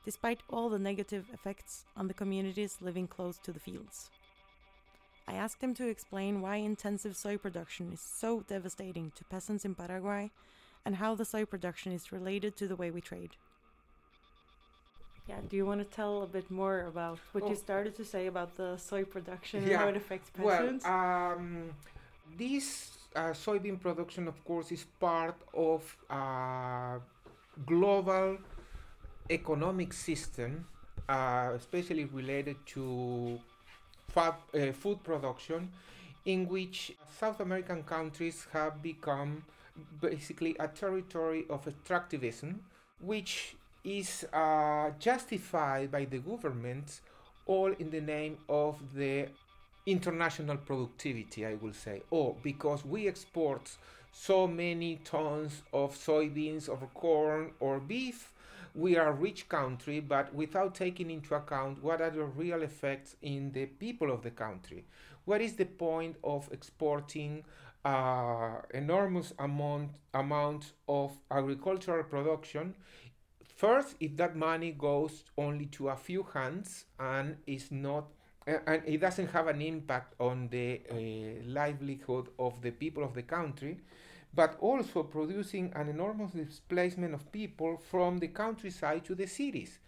despite 0.04 0.42
all 0.52 0.70
the 0.70 0.78
negative 0.78 1.26
effects 1.34 1.84
on 1.98 2.08
the 2.08 2.14
communities 2.14 2.78
living 2.80 3.08
close 3.08 3.40
to 3.40 3.52
the 3.52 3.60
fields. 3.60 4.12
I 5.28 5.34
asked 5.34 5.64
him 5.64 5.74
to 5.74 5.88
explain 5.88 6.42
why 6.42 6.58
intensive 6.58 7.18
soy 7.18 7.38
production 7.38 7.92
is 7.92 8.02
so 8.02 8.42
devastating 8.42 9.12
to 9.16 9.24
peasants 9.24 9.66
in 9.66 9.74
Paraguay 9.74 10.30
and 10.86 10.98
how 10.98 11.16
the 11.16 11.26
soy 11.26 11.44
production 11.44 11.92
is 11.92 12.12
related 12.12 12.56
to 12.58 12.68
the 12.68 12.76
way 12.76 12.92
we 12.92 13.02
trade. 13.02 13.32
Yeah, 15.28 15.38
do 15.50 15.58
you 15.58 15.66
want 15.66 15.80
to 15.80 15.96
tell 15.96 16.22
a 16.22 16.28
bit 16.28 16.52
more 16.52 16.82
about 16.82 17.18
what 17.32 17.46
oh. 17.46 17.50
you 17.50 17.56
started 17.56 17.96
to 17.96 18.06
say 18.06 18.28
about 18.28 18.58
the 18.58 18.78
soy 18.78 19.04
production 19.04 19.64
yeah. 19.64 19.70
and 19.70 19.76
how 19.78 19.88
it 19.88 19.98
affects 19.98 20.30
peasants? 20.30 20.86
Well, 20.86 21.34
um, 21.34 21.72
this 22.38 22.92
uh, 23.16 23.32
soybean 23.32 23.80
production, 23.80 24.28
of 24.28 24.44
course, 24.44 24.72
is 24.72 24.86
part 25.00 25.36
of 25.54 25.82
a 26.10 27.00
global 27.66 28.38
economic 29.30 29.94
system, 29.94 30.68
uh, 31.08 31.52
especially 31.56 32.06
related 32.06 32.58
to 32.66 33.40
uh, 34.16 34.32
food 34.74 35.04
production, 35.04 35.72
in 36.26 36.48
which 36.48 36.96
South 37.20 37.40
American 37.40 37.84
countries 37.84 38.48
have 38.52 38.82
become 38.82 39.44
basically 40.02 40.56
a 40.60 40.68
territory 40.68 41.46
of 41.50 41.66
extractivism, 41.66 42.56
which 43.00 43.56
is 43.84 44.26
uh, 44.34 44.90
justified 45.00 45.92
by 45.92 46.06
the 46.06 46.18
governments 46.20 47.02
all 47.46 47.72
in 47.74 47.92
the 47.92 48.02
name 48.02 48.38
of 48.50 48.80
the 48.96 49.28
international 49.86 50.58
productivity, 50.58 51.46
I 51.46 51.56
will 51.56 51.74
say. 51.74 52.04
Or 52.10 52.36
because 52.42 52.84
we 52.86 53.08
export 53.08 53.78
so 54.12 54.48
many 54.48 54.98
tons 55.04 55.62
of 55.74 55.96
soybeans, 55.96 56.70
or 56.70 56.78
corn, 56.94 57.52
or 57.60 57.80
beef, 57.80 58.32
we 58.74 58.98
are 58.98 59.08
a 59.08 59.14
rich 59.14 59.48
country, 59.48 60.00
but 60.00 60.34
without 60.34 60.76
taking 60.76 61.10
into 61.10 61.36
account 61.36 61.82
what 61.82 62.02
are 62.02 62.10
the 62.10 62.24
real 62.24 62.62
effects 62.62 63.16
in 63.22 63.52
the 63.54 63.66
people 63.66 64.12
of 64.12 64.22
the 64.22 64.32
country. 64.32 64.86
What 65.26 65.42
is 65.42 65.54
the 65.54 65.66
point 65.66 66.18
of 66.24 66.50
exporting 66.52 67.44
uh, 67.84 68.58
enormous 68.74 69.34
amount 69.40 69.92
amount 70.14 70.74
of 70.88 71.12
agricultural 71.32 72.04
production? 72.04 72.76
First, 73.56 73.96
if 74.00 74.18
that 74.18 74.36
money 74.36 74.72
goes 74.72 75.24
only 75.38 75.68
to 75.68 75.90
a 75.90 75.96
few 75.96 76.24
hands 76.34 76.86
and 77.00 77.38
is 77.48 77.72
not 77.72 78.12
and 78.48 78.82
it 78.86 79.00
doesn't 79.00 79.28
have 79.28 79.48
an 79.48 79.62
impact 79.62 80.14
on 80.20 80.48
the 80.50 80.82
uh, 80.92 81.44
livelihood 81.46 82.30
of 82.38 82.62
the 82.62 82.72
people 82.72 83.04
of 83.04 83.14
the 83.14 83.24
country, 83.24 83.80
but 84.34 84.56
also 84.60 85.04
producing 85.04 85.72
an 85.76 85.88
enormous 85.90 86.32
displacement 86.32 87.14
of 87.14 87.32
people 87.32 87.78
from 87.78 88.20
the 88.20 88.28
countryside 88.28 89.04
to 89.06 89.16
the 89.16 89.26
cities, 89.26 89.80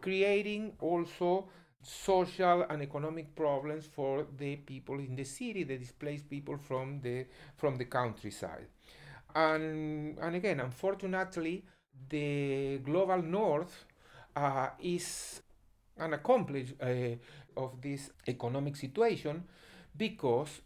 creating 0.00 0.72
also 0.80 1.48
social 1.82 2.62
and 2.70 2.82
economic 2.82 3.34
problems 3.34 3.86
for 3.86 4.26
the 4.38 4.56
people 4.56 4.98
in 5.00 5.16
the 5.16 5.24
city, 5.24 5.64
the 5.64 5.76
displaced 5.76 6.28
people 6.30 6.56
from 6.56 7.00
the 7.00 7.26
from 7.56 7.76
the 7.76 7.84
countryside. 7.84 8.66
And 9.34 10.18
and 10.20 10.36
again, 10.36 10.60
unfortunately, 10.60 11.64
the 12.08 12.78
global 12.84 13.22
north 13.22 13.84
uh, 14.36 14.68
is 14.80 15.40
an 15.98 16.14
accomplice 16.14 16.72
uh, 16.80 17.16
of 17.56 17.80
this 17.80 18.10
economic 18.26 18.76
situation 18.76 19.44
because 19.96 20.60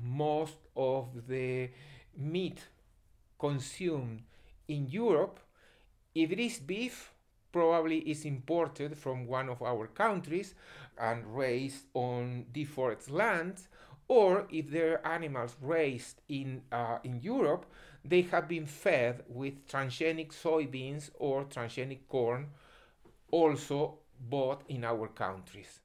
most 0.00 0.56
of 0.76 1.26
the 1.28 1.70
meat 2.16 2.60
consumed 3.38 4.22
in 4.68 4.88
Europe, 4.88 5.40
if 6.14 6.30
it 6.30 6.38
is 6.38 6.58
beef, 6.58 7.12
probably 7.52 7.98
is 7.98 8.24
imported 8.24 8.96
from 8.96 9.26
one 9.26 9.48
of 9.48 9.62
our 9.62 9.86
countries 9.86 10.54
and 10.98 11.36
raised 11.36 11.84
on 11.94 12.46
deforested 12.52 13.12
lands, 13.12 13.68
or 14.08 14.46
if 14.50 14.70
they're 14.70 15.06
animals 15.06 15.56
raised 15.60 16.20
in, 16.28 16.62
uh, 16.72 16.98
in 17.04 17.20
Europe, 17.20 17.66
they 18.04 18.22
have 18.22 18.48
been 18.48 18.66
fed 18.66 19.22
with 19.28 19.66
transgenic 19.68 20.32
soybeans 20.32 21.10
or 21.18 21.44
transgenic 21.44 22.00
corn, 22.08 22.46
also 23.30 23.98
bought 24.28 24.62
in 24.68 24.84
our 24.84 25.08
countries. 25.08 25.80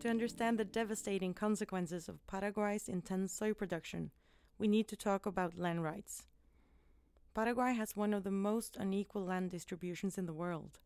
To 0.00 0.08
understand 0.08 0.58
the 0.58 0.64
devastating 0.64 1.34
consequences 1.34 2.08
of 2.08 2.24
Paraguay's 2.26 2.88
intense 2.88 3.32
soy 3.32 3.52
production, 3.52 4.10
we 4.56 4.68
need 4.68 4.86
to 4.88 4.96
talk 4.96 5.26
about 5.26 5.58
land 5.58 5.82
rights. 5.82 6.22
Paraguay 7.34 7.74
has 7.74 7.96
one 7.96 8.12
of 8.12 8.24
the 8.24 8.30
most 8.30 8.76
unequal 8.76 9.24
land 9.24 9.50
distributions 9.50 10.18
in 10.18 10.26
the 10.26 10.32
world. 10.32 10.80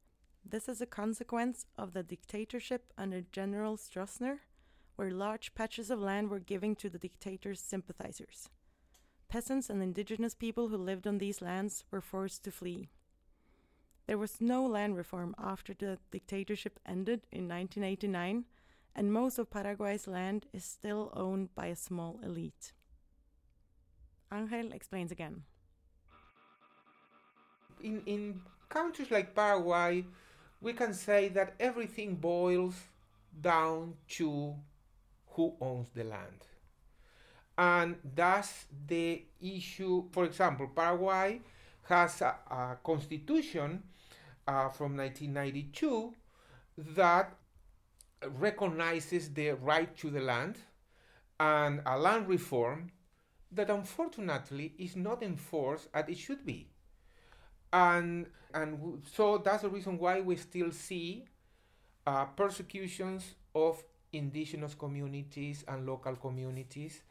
This 0.44 0.68
is 0.68 0.80
a 0.80 0.86
consequence 0.86 1.66
of 1.78 1.92
the 1.92 2.02
dictatorship 2.02 2.92
under 2.98 3.20
General 3.20 3.76
Stroessner, 3.76 4.38
where 4.96 5.10
large 5.10 5.54
patches 5.54 5.90
of 5.90 6.00
land 6.00 6.28
were 6.28 6.40
given 6.40 6.74
to 6.76 6.90
the 6.90 6.98
dictator's 6.98 7.60
sympathizers. 7.60 8.48
Peasants 9.28 9.70
and 9.70 9.82
indigenous 9.82 10.34
people 10.34 10.68
who 10.68 10.76
lived 10.76 11.06
on 11.06 11.18
these 11.18 11.40
lands 11.40 11.84
were 11.90 12.02
forced 12.02 12.44
to 12.44 12.50
flee. 12.50 12.90
There 14.06 14.18
was 14.18 14.40
no 14.40 14.66
land 14.66 14.96
reform 14.96 15.34
after 15.38 15.72
the 15.72 15.98
dictatorship 16.10 16.78
ended 16.84 17.26
in 17.30 17.48
1989 17.48 18.44
and 18.94 19.12
most 19.12 19.38
of 19.38 19.50
Paraguay's 19.50 20.06
land 20.06 20.46
is 20.52 20.64
still 20.64 21.10
owned 21.14 21.54
by 21.54 21.66
a 21.66 21.76
small 21.76 22.20
elite. 22.22 22.72
Angel 24.30 24.72
explains 24.72 25.10
again. 25.10 25.44
In, 27.82 28.02
in 28.06 28.40
countries 28.68 29.10
like 29.10 29.34
Paraguay, 29.34 30.04
we 30.60 30.72
can 30.72 30.94
say 30.94 31.28
that 31.28 31.54
everything 31.58 32.14
boils 32.14 32.74
down 33.40 33.94
to 34.08 34.54
who 35.28 35.54
owns 35.60 35.88
the 35.94 36.04
land. 36.04 36.46
And 37.58 37.96
that's 38.14 38.66
the 38.86 39.22
issue. 39.40 40.04
For 40.12 40.24
example, 40.24 40.70
Paraguay 40.74 41.40
has 41.88 42.20
a, 42.22 42.36
a 42.50 42.78
constitution 42.84 43.82
uh, 44.46 44.68
from 44.70 44.96
1992 44.96 46.14
that 46.94 47.34
recognizes 48.38 49.30
the 49.34 49.50
right 49.50 49.96
to 49.98 50.10
the 50.10 50.20
land 50.20 50.56
and 51.40 51.82
a 51.86 51.98
land 51.98 52.28
reform 52.28 52.90
that 53.50 53.68
unfortunately 53.68 54.72
is 54.78 54.96
not 54.96 55.22
enforced 55.22 55.88
as 55.92 56.08
it 56.08 56.16
should 56.16 56.46
be. 56.46 56.71
And, 57.72 58.26
and 58.54 59.02
so 59.12 59.38
that's 59.38 59.62
the 59.62 59.68
reason 59.70 59.98
why 59.98 60.20
we 60.20 60.36
still 60.36 60.72
see 60.72 61.24
uh, 62.06 62.26
persecutions 62.26 63.34
of 63.54 63.82
indigenous 64.12 64.74
communities 64.74 65.64
and 65.68 65.86
local 65.86 66.16
communities 66.16 67.02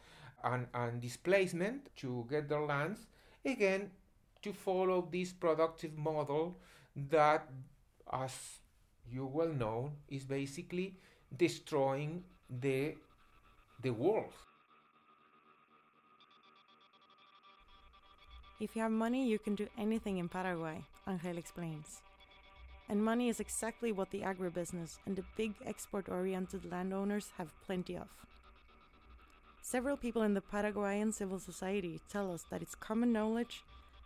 and, 0.43 0.67
and 0.73 1.01
displacement 1.01 1.95
to 1.97 2.25
get 2.29 2.49
their 2.49 2.61
lands, 2.61 3.07
again, 3.45 3.91
to 4.41 4.53
follow 4.53 5.07
this 5.11 5.33
productive 5.33 5.97
model 5.97 6.57
that, 6.95 7.47
as 8.11 8.33
you 9.09 9.25
well 9.25 9.49
know, 9.49 9.91
is 10.09 10.25
basically 10.25 10.95
destroying 11.37 12.23
the, 12.49 12.95
the 13.81 13.91
world. 13.91 14.33
If 18.61 18.75
you 18.75 18.83
have 18.83 18.91
money, 18.91 19.27
you 19.27 19.39
can 19.39 19.55
do 19.55 19.67
anything 19.75 20.19
in 20.19 20.29
Paraguay, 20.29 20.83
Angel 21.07 21.39
explains. 21.39 22.01
And 22.87 23.03
money 23.03 23.27
is 23.27 23.39
exactly 23.39 23.91
what 23.91 24.11
the 24.11 24.21
agribusiness 24.21 24.99
and 25.07 25.15
the 25.15 25.23
big 25.35 25.53
export 25.65 26.07
oriented 26.07 26.71
landowners 26.71 27.31
have 27.39 27.59
plenty 27.65 27.97
of. 27.97 28.07
Several 29.63 29.97
people 29.97 30.21
in 30.21 30.35
the 30.35 30.41
Paraguayan 30.41 31.11
civil 31.11 31.39
society 31.39 32.01
tell 32.07 32.31
us 32.31 32.45
that 32.51 32.61
it's 32.61 32.75
common 32.75 33.11
knowledge 33.11 33.63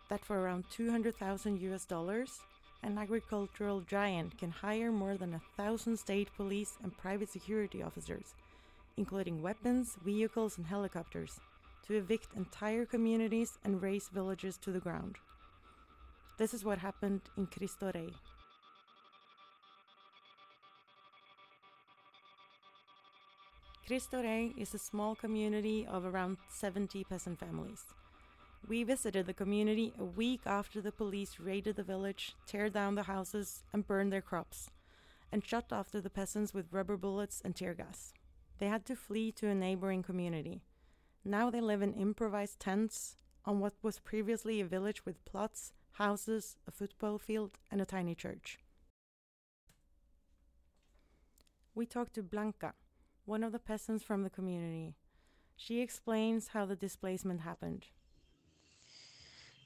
that 0.08 0.24
for 0.24 0.40
around 0.40 0.64
200,000 0.70 1.60
US 1.60 1.84
dollars, 1.84 2.40
an 2.82 2.96
agricultural 2.96 3.82
giant 3.82 4.38
can 4.38 4.52
hire 4.52 4.90
more 4.90 5.18
than 5.18 5.34
a 5.34 5.42
thousand 5.58 5.98
state 5.98 6.28
police 6.34 6.78
and 6.82 6.96
private 6.96 7.28
security 7.28 7.82
officers, 7.82 8.32
including 8.96 9.42
weapons, 9.42 9.98
vehicles, 10.02 10.56
and 10.56 10.66
helicopters, 10.66 11.40
to 11.86 11.96
evict 11.96 12.34
entire 12.36 12.84
communities 12.84 13.58
and 13.64 13.82
raze 13.82 14.08
villages 14.12 14.56
to 14.58 14.70
the 14.70 14.80
ground. 14.80 15.16
This 16.38 16.52
is 16.52 16.64
what 16.64 16.78
happened 16.78 17.22
in 17.36 17.46
Cristo 17.46 17.90
Rey. 17.94 18.10
Cristo 23.86 24.20
Rey 24.20 24.52
is 24.58 24.74
a 24.74 24.78
small 24.78 25.14
community 25.14 25.86
of 25.88 26.04
around 26.04 26.38
70 26.48 27.04
peasant 27.04 27.38
families. 27.38 27.84
We 28.68 28.82
visited 28.82 29.26
the 29.26 29.32
community 29.32 29.92
a 29.96 30.04
week 30.04 30.40
after 30.44 30.80
the 30.80 30.90
police 30.90 31.38
raided 31.38 31.76
the 31.76 31.84
village, 31.84 32.34
tear 32.48 32.68
down 32.68 32.96
the 32.96 33.04
houses, 33.04 33.62
and 33.72 33.86
burned 33.86 34.12
their 34.12 34.20
crops, 34.20 34.70
and 35.30 35.44
shot 35.44 35.66
after 35.70 36.00
the 36.00 36.10
peasants 36.10 36.52
with 36.52 36.72
rubber 36.72 36.96
bullets 36.96 37.40
and 37.44 37.54
tear 37.54 37.74
gas. 37.74 38.12
They 38.58 38.66
had 38.66 38.84
to 38.86 38.96
flee 38.96 39.30
to 39.32 39.46
a 39.46 39.54
neighboring 39.54 40.02
community. 40.02 40.62
Now 41.28 41.50
they 41.50 41.60
live 41.60 41.82
in 41.82 41.92
improvised 41.94 42.60
tents 42.60 43.16
on 43.44 43.58
what 43.58 43.72
was 43.82 43.98
previously 43.98 44.60
a 44.60 44.64
village 44.64 45.04
with 45.04 45.24
plots, 45.24 45.72
houses, 45.94 46.56
a 46.68 46.70
football 46.70 47.18
field, 47.18 47.58
and 47.68 47.80
a 47.80 47.84
tiny 47.84 48.14
church. 48.14 48.60
We 51.74 51.84
talked 51.84 52.14
to 52.14 52.22
Blanca, 52.22 52.74
one 53.24 53.42
of 53.42 53.50
the 53.50 53.58
peasants 53.58 54.04
from 54.04 54.22
the 54.22 54.30
community. 54.30 54.94
She 55.56 55.80
explains 55.80 56.48
how 56.48 56.64
the 56.64 56.76
displacement 56.76 57.40
happened. 57.40 57.86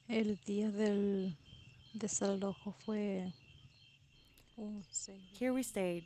El 0.09 0.39
día 0.49 0.75
del 0.75 1.35
desalojo 1.95 2.75
fue 2.87 3.35
Here 5.35 5.53
we 5.53 5.63
stayed. 5.63 6.05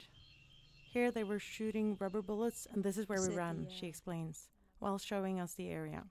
Here 0.93 1.13
they 1.13 1.23
were 1.23 1.39
shooting 1.39 1.97
rubber 2.01 2.23
bullets, 2.23 2.67
and 2.73 2.83
this 2.83 2.99
is 2.99 3.09
where 3.09 3.23
we 3.23 3.37
ran, 3.37 3.69
she 3.71 3.87
explains 3.87 4.49
while 4.79 4.99
showing 4.99 5.41
us 5.41 5.55
the 5.55 5.69
area. 5.69 6.05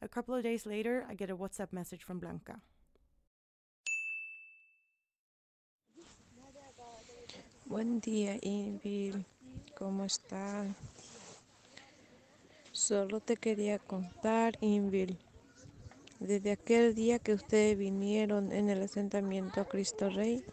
A 0.00 0.08
couple 0.08 0.34
of 0.34 0.42
days 0.42 0.66
later, 0.66 1.06
I 1.08 1.14
get 1.14 1.30
a 1.30 1.36
WhatsApp 1.36 1.72
message 1.72 2.02
from 2.02 2.18
Blanca. 2.18 2.60
Buen 7.66 8.00
día, 8.00 8.36
Invil. 8.42 9.24
¿Cómo 9.78 10.04
estás? 10.04 10.66
Solo 12.72 13.20
te 13.20 13.36
quería 13.36 13.78
contar, 13.78 14.58
Invil. 14.60 15.18
Desde 16.18 16.52
aquel 16.52 16.94
día 16.94 17.18
que 17.18 17.34
ustedes 17.34 17.78
vinieron 17.78 18.52
en 18.52 18.70
el 18.70 18.82
asentamiento 18.82 19.66
Cristo 19.68 20.08
Rey, 20.10 20.44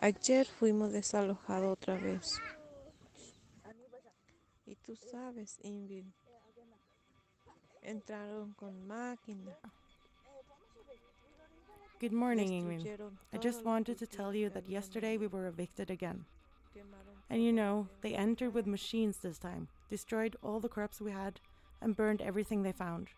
ayer 0.00 0.46
fuimos 0.46 0.92
desalojados 0.92 1.72
otra 1.72 1.96
vez. 1.96 2.40
Tú 4.86 4.94
sabes, 4.94 5.58
Invil, 5.64 6.04
entraron 7.82 8.54
con 8.56 8.86
máquina. 8.86 9.56
Good 11.98 12.12
morning, 12.12 12.50
Ingrid. 12.50 13.00
I 13.32 13.38
just 13.38 13.64
wanted 13.64 13.98
to 13.98 14.06
tell 14.06 14.32
you 14.32 14.48
that 14.50 14.68
yesterday 14.68 15.16
we 15.16 15.26
were 15.26 15.48
evicted 15.48 15.90
again. 15.90 16.24
And 17.28 17.42
you 17.42 17.52
know, 17.52 17.88
they 18.00 18.14
entered 18.14 18.54
with 18.54 18.68
machines 18.68 19.16
this 19.16 19.38
time, 19.38 19.66
destroyed 19.90 20.36
all 20.40 20.60
the 20.60 20.68
crops 20.68 21.00
we 21.00 21.10
had, 21.10 21.40
and 21.80 21.96
burned 21.96 22.22
everything 22.22 22.62
they 22.62 22.70
found. 22.70 23.08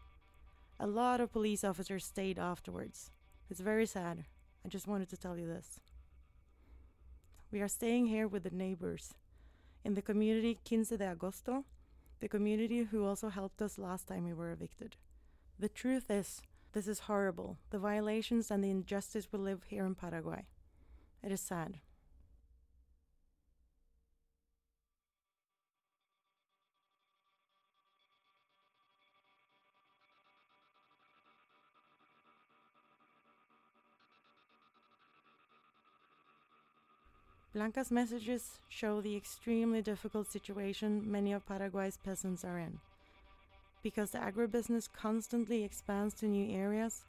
A 0.81 0.87
lot 0.87 1.21
of 1.21 1.33
police 1.33 1.65
officers 1.65 2.07
stayed 2.07 2.39
afterwards. 2.39 3.11
It's 3.51 3.61
very 3.61 3.85
sad. 3.85 4.25
I 4.65 4.69
just 4.69 4.89
wanted 4.89 5.11
to 5.11 5.19
tell 5.19 5.37
you 5.37 5.47
this. 5.47 5.81
We 7.53 7.61
are 7.61 7.69
staying 7.69 8.07
here 8.07 8.27
with 8.27 8.45
the 8.45 8.57
neighbors 8.57 9.13
in 9.89 9.95
the 9.95 10.03
community 10.03 10.59
Quince 10.69 10.91
de 10.91 11.07
Agosto, 11.07 11.65
the 12.21 12.29
community 12.29 12.83
who 12.85 13.07
also 13.07 13.31
helped 13.31 13.63
us 13.63 13.79
last 13.79 14.07
time 14.07 14.27
we 14.27 14.35
were 14.35 14.53
evicted. 14.53 14.97
The 15.59 15.71
truth 15.71 16.11
is, 16.11 16.43
this 16.75 16.87
is 16.87 17.09
horrible, 17.09 17.57
the 17.71 17.79
violations 17.79 18.51
and 18.51 18.63
the 18.63 18.71
injustice 18.71 19.29
we 19.33 19.39
live 19.39 19.63
here 19.69 19.87
in 19.87 19.95
Paraguay. 19.95 20.45
It 21.23 21.33
is 21.33 21.41
sad. 21.41 21.79
Blanca's 37.55 37.91
messages 37.91 38.61
show 38.69 39.01
the 39.01 39.17
extremely 39.17 39.81
difficult 39.81 40.31
situation 40.31 41.11
many 41.11 41.33
of 41.33 41.47
Paraguay's 41.47 41.97
peasants 41.97 42.45
are 42.45 42.59
in. 42.59 42.79
Because 43.83 44.11
the 44.11 44.19
agribusiness 44.19 44.87
constantly 44.93 45.65
expands 45.65 46.13
to 46.17 46.27
new 46.27 46.55
areas, 46.55 47.05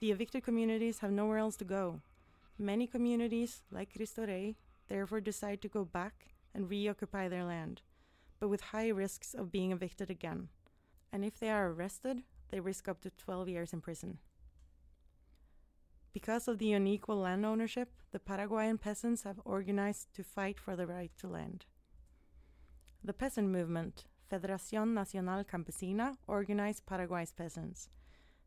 the 0.00 0.12
evicted 0.12 0.44
communities 0.44 1.00
have 1.00 1.10
nowhere 1.10 1.38
else 1.38 1.56
to 1.56 1.64
go. 1.64 2.00
Many 2.56 2.86
communities, 2.86 3.62
like 3.72 3.92
Cristo 3.92 4.26
Rey, 4.26 4.54
therefore 4.88 5.20
decide 5.20 5.60
to 5.62 5.68
go 5.68 5.84
back 5.84 6.28
and 6.54 6.70
reoccupy 6.70 7.26
their 7.26 7.44
land, 7.44 7.82
but 8.38 8.48
with 8.48 8.60
high 8.60 8.88
risks 8.88 9.34
of 9.34 9.50
being 9.50 9.72
evicted 9.72 10.08
again. 10.08 10.48
And 11.12 11.24
if 11.24 11.40
they 11.40 11.50
are 11.50 11.68
arrested, 11.68 12.22
they 12.50 12.60
risk 12.60 12.86
up 12.86 13.00
to 13.00 13.10
12 13.10 13.48
years 13.48 13.72
in 13.72 13.80
prison. 13.80 14.18
Because 16.12 16.48
of 16.48 16.58
the 16.58 16.72
unequal 16.72 17.18
land 17.18 17.46
ownership, 17.46 17.92
the 18.10 18.18
Paraguayan 18.18 18.78
peasants 18.78 19.22
have 19.22 19.40
organized 19.44 20.12
to 20.14 20.24
fight 20.24 20.58
for 20.58 20.74
the 20.74 20.86
right 20.86 21.12
to 21.18 21.28
land. 21.28 21.66
The 23.04 23.12
peasant 23.12 23.48
movement, 23.48 24.04
Federación 24.30 24.92
Nacional 24.92 25.44
Campesina, 25.44 26.16
organized 26.26 26.84
Paraguay's 26.84 27.32
peasants. 27.32 27.88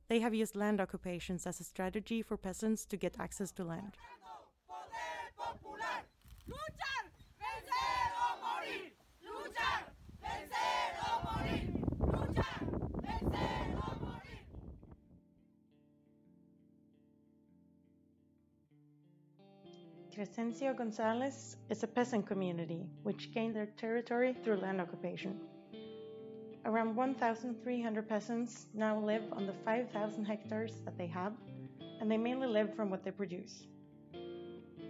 They 0.10 0.20
have 0.20 0.34
used 0.34 0.56
land 0.56 0.82
occupations 0.82 1.48
as 1.48 1.60
a 1.60 1.64
strategy 1.64 2.22
for 2.22 2.38
peasants 2.38 2.86
to 2.86 2.98
get 2.98 3.16
access 3.20 3.52
to 3.54 3.64
land. 3.64 3.94
Crescencio 20.24 20.74
Gonzalez 20.74 21.58
is 21.70 21.84
a 21.84 21.88
peasant 21.88 22.26
community 22.26 22.86
which 23.04 23.34
gained 23.34 23.54
their 23.54 23.66
territory 23.66 24.34
through 24.34 24.56
land 24.56 24.80
occupation. 24.80 25.38
Around 26.64 26.96
1,300 26.96 28.08
peasants 28.08 28.68
now 28.74 28.98
live 28.98 29.24
on 29.34 29.46
the 29.46 29.54
5,000 29.66 30.24
hectares 30.24 30.80
that 30.86 30.98
they 30.98 31.08
have, 31.08 31.34
and 32.00 32.10
they 32.10 32.16
mainly 32.16 32.48
live 32.48 32.74
from 32.74 32.90
what 32.90 33.04
they 33.04 33.12
produce. 33.12 33.68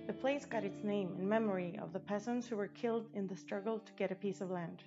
The 0.06 0.14
place 0.14 0.46
got 0.46 0.64
its 0.64 0.84
name 0.84 1.16
in 1.18 1.28
memory 1.28 1.80
of 1.82 1.94
the 1.94 2.00
peasants 2.00 2.48
who 2.48 2.56
were 2.56 2.68
killed 2.68 3.08
in 3.16 3.26
the 3.26 3.36
struggle 3.36 3.80
to 3.80 3.94
get 3.94 4.12
a 4.12 4.22
piece 4.24 4.40
of 4.40 4.52
land. 4.52 4.84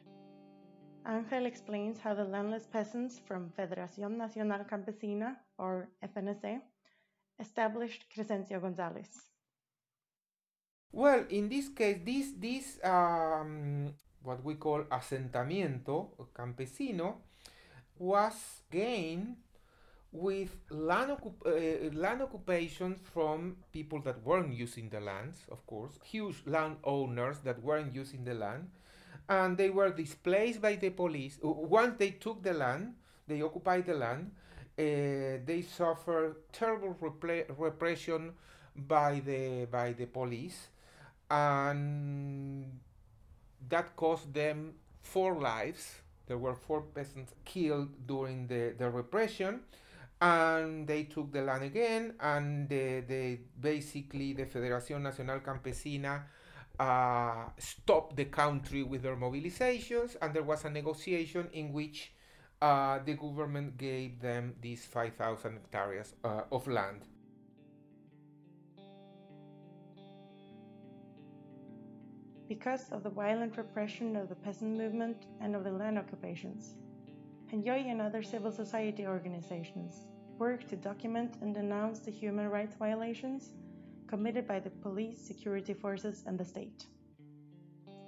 Angel 1.08 1.46
explains 1.46 1.98
how 1.98 2.14
the 2.14 2.22
landless 2.22 2.68
peasants 2.68 3.18
from 3.18 3.50
Federación 3.58 4.16
Nacional 4.16 4.64
Campesina, 4.64 5.38
or 5.58 5.88
FNC, 6.04 6.60
established 7.40 8.04
Crescencio 8.14 8.60
González. 8.60 9.08
Well, 10.96 11.26
in 11.28 11.50
this 11.50 11.68
case, 11.68 11.98
this, 12.02 12.32
this 12.38 12.78
um, 12.82 13.92
what 14.22 14.42
we 14.42 14.54
call 14.54 14.84
asentamiento 14.84 16.08
campesino 16.34 17.16
was 17.98 18.62
gained 18.70 19.36
with 20.10 20.56
land, 20.70 21.10
uh, 21.44 21.50
land 21.92 22.22
occupation 22.22 22.94
from 23.12 23.56
people 23.72 24.00
that 24.04 24.24
weren't 24.24 24.54
using 24.54 24.88
the 24.88 25.00
lands, 25.00 25.40
of 25.52 25.66
course, 25.66 25.98
huge 26.02 26.42
landowners 26.46 27.40
that 27.44 27.62
weren't 27.62 27.94
using 27.94 28.24
the 28.24 28.32
land, 28.32 28.70
and 29.28 29.58
they 29.58 29.68
were 29.68 29.90
displaced 29.90 30.62
by 30.62 30.76
the 30.76 30.88
police. 30.88 31.38
Once 31.42 31.96
they 31.98 32.12
took 32.12 32.42
the 32.42 32.54
land, 32.54 32.94
they 33.28 33.42
occupied 33.42 33.84
the 33.84 33.92
land, 33.92 34.30
uh, 34.78 35.44
they 35.44 35.62
suffered 35.62 36.36
terrible 36.54 36.96
repre- 37.02 37.44
repression 37.58 38.32
by 38.74 39.20
the 39.20 39.66
by 39.70 39.92
the 39.92 40.06
police, 40.06 40.68
and 41.30 42.78
that 43.68 43.96
cost 43.96 44.32
them 44.32 44.74
four 45.02 45.34
lives. 45.34 45.96
There 46.26 46.38
were 46.38 46.54
four 46.54 46.82
peasants 46.82 47.34
killed 47.44 48.06
during 48.06 48.46
the, 48.48 48.74
the 48.76 48.90
repression, 48.90 49.60
and 50.20 50.86
they 50.86 51.04
took 51.04 51.32
the 51.32 51.42
land 51.42 51.64
again. 51.64 52.14
And 52.20 52.68
they, 52.68 53.04
they 53.06 53.40
basically 53.60 54.32
the 54.32 54.44
Federación 54.46 55.02
Nacional 55.02 55.40
Campesina 55.40 56.22
uh, 56.78 57.44
stopped 57.58 58.16
the 58.16 58.26
country 58.26 58.82
with 58.82 59.02
their 59.02 59.16
mobilizations, 59.16 60.16
and 60.20 60.34
there 60.34 60.42
was 60.42 60.64
a 60.64 60.70
negotiation 60.70 61.48
in 61.52 61.72
which 61.72 62.12
uh, 62.60 62.98
the 63.04 63.14
government 63.14 63.76
gave 63.76 64.20
them 64.20 64.54
these 64.60 64.84
5,000 64.84 65.52
hectares 65.52 66.14
uh, 66.24 66.42
of 66.50 66.66
land. 66.66 67.02
Because 72.48 72.88
of 72.90 73.02
the 73.02 73.10
violent 73.10 73.56
repression 73.56 74.14
of 74.16 74.28
the 74.28 74.34
peasant 74.34 74.76
movement 74.76 75.26
and 75.40 75.56
of 75.56 75.64
the 75.64 75.70
land 75.72 75.98
occupations. 75.98 76.76
Heñói 77.52 77.90
and 77.90 78.00
other 78.00 78.22
civil 78.22 78.52
society 78.52 79.06
organizations 79.06 80.06
work 80.38 80.66
to 80.68 80.76
document 80.76 81.38
and 81.40 81.54
denounce 81.54 82.00
the 82.00 82.10
human 82.10 82.48
rights 82.48 82.76
violations 82.76 83.52
committed 84.06 84.46
by 84.46 84.60
the 84.60 84.70
police, 84.70 85.18
security 85.18 85.74
forces, 85.74 86.22
and 86.26 86.38
the 86.38 86.44
state. 86.44 86.86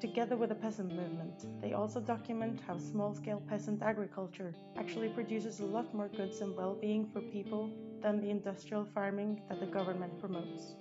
Together 0.00 0.36
with 0.36 0.50
the 0.50 0.54
peasant 0.54 0.94
movement, 0.94 1.60
they 1.60 1.72
also 1.72 2.00
document 2.00 2.60
how 2.64 2.78
small 2.78 3.12
scale 3.14 3.42
peasant 3.48 3.82
agriculture 3.82 4.54
actually 4.76 5.08
produces 5.08 5.58
a 5.58 5.66
lot 5.66 5.92
more 5.92 6.08
goods 6.08 6.40
and 6.40 6.56
well 6.56 6.74
being 6.74 7.04
for 7.12 7.20
people 7.20 7.68
than 8.00 8.20
the 8.20 8.30
industrial 8.30 8.84
farming 8.84 9.42
that 9.48 9.58
the 9.58 9.66
government 9.66 10.16
promotes. 10.20 10.76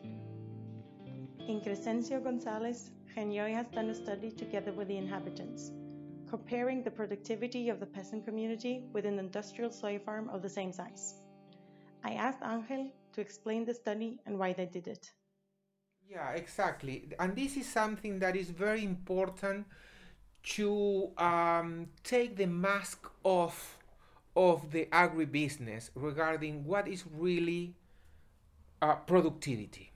In 1.48 1.62
Crescencio 1.62 2.22
Heñói 3.17 3.51
has 3.51 3.65
done 3.69 3.89
a 3.89 3.95
study 3.95 4.30
together 4.30 4.71
with 4.71 4.89
the 4.89 4.97
inhabitants, 4.97 5.71
comparing 6.30 6.84
the 6.84 6.91
productivity 6.91 7.67
of 7.67 7.80
the 7.80 7.86
peasant 7.88 8.23
community 8.23 8.84
with 8.93 9.08
an 9.08 9.17
industrial 9.17 9.71
soy 9.71 9.97
farm 9.97 10.30
of 10.30 10.43
the 10.43 10.49
same 10.49 10.71
size. 10.71 11.15
I 12.03 12.12
asked 12.12 12.43
Angel 12.45 12.91
to 13.13 13.21
explain 13.21 13.65
the 13.65 13.73
study 13.73 14.19
and 14.27 14.38
why 14.38 14.53
they 14.53 14.67
did 14.67 14.88
it. 14.88 15.12
Yeah, 16.08 16.30
exactly. 16.34 17.10
And 17.19 17.36
this 17.36 17.58
is 17.58 17.65
something 17.65 18.19
that 18.19 18.36
is 18.36 18.51
very 18.51 18.84
important 18.84 19.65
to 20.58 21.10
um, 21.17 21.88
take 22.03 22.38
the 22.38 22.45
mask 22.45 23.10
off 23.23 23.80
of 24.36 24.71
the 24.71 24.86
agribusiness 24.91 25.89
regarding 25.95 26.65
what 26.65 26.88
is 26.88 27.03
really 27.17 27.73
uh, 28.84 28.93
productivity 28.93 29.91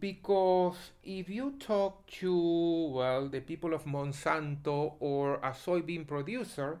because 0.00 0.76
if 1.02 1.28
you 1.28 1.54
talk 1.58 2.06
to 2.06 2.90
well 2.94 3.28
the 3.28 3.40
people 3.40 3.74
of 3.74 3.84
Monsanto 3.84 4.94
or 5.00 5.34
a 5.36 5.50
soybean 5.50 6.06
producer 6.06 6.78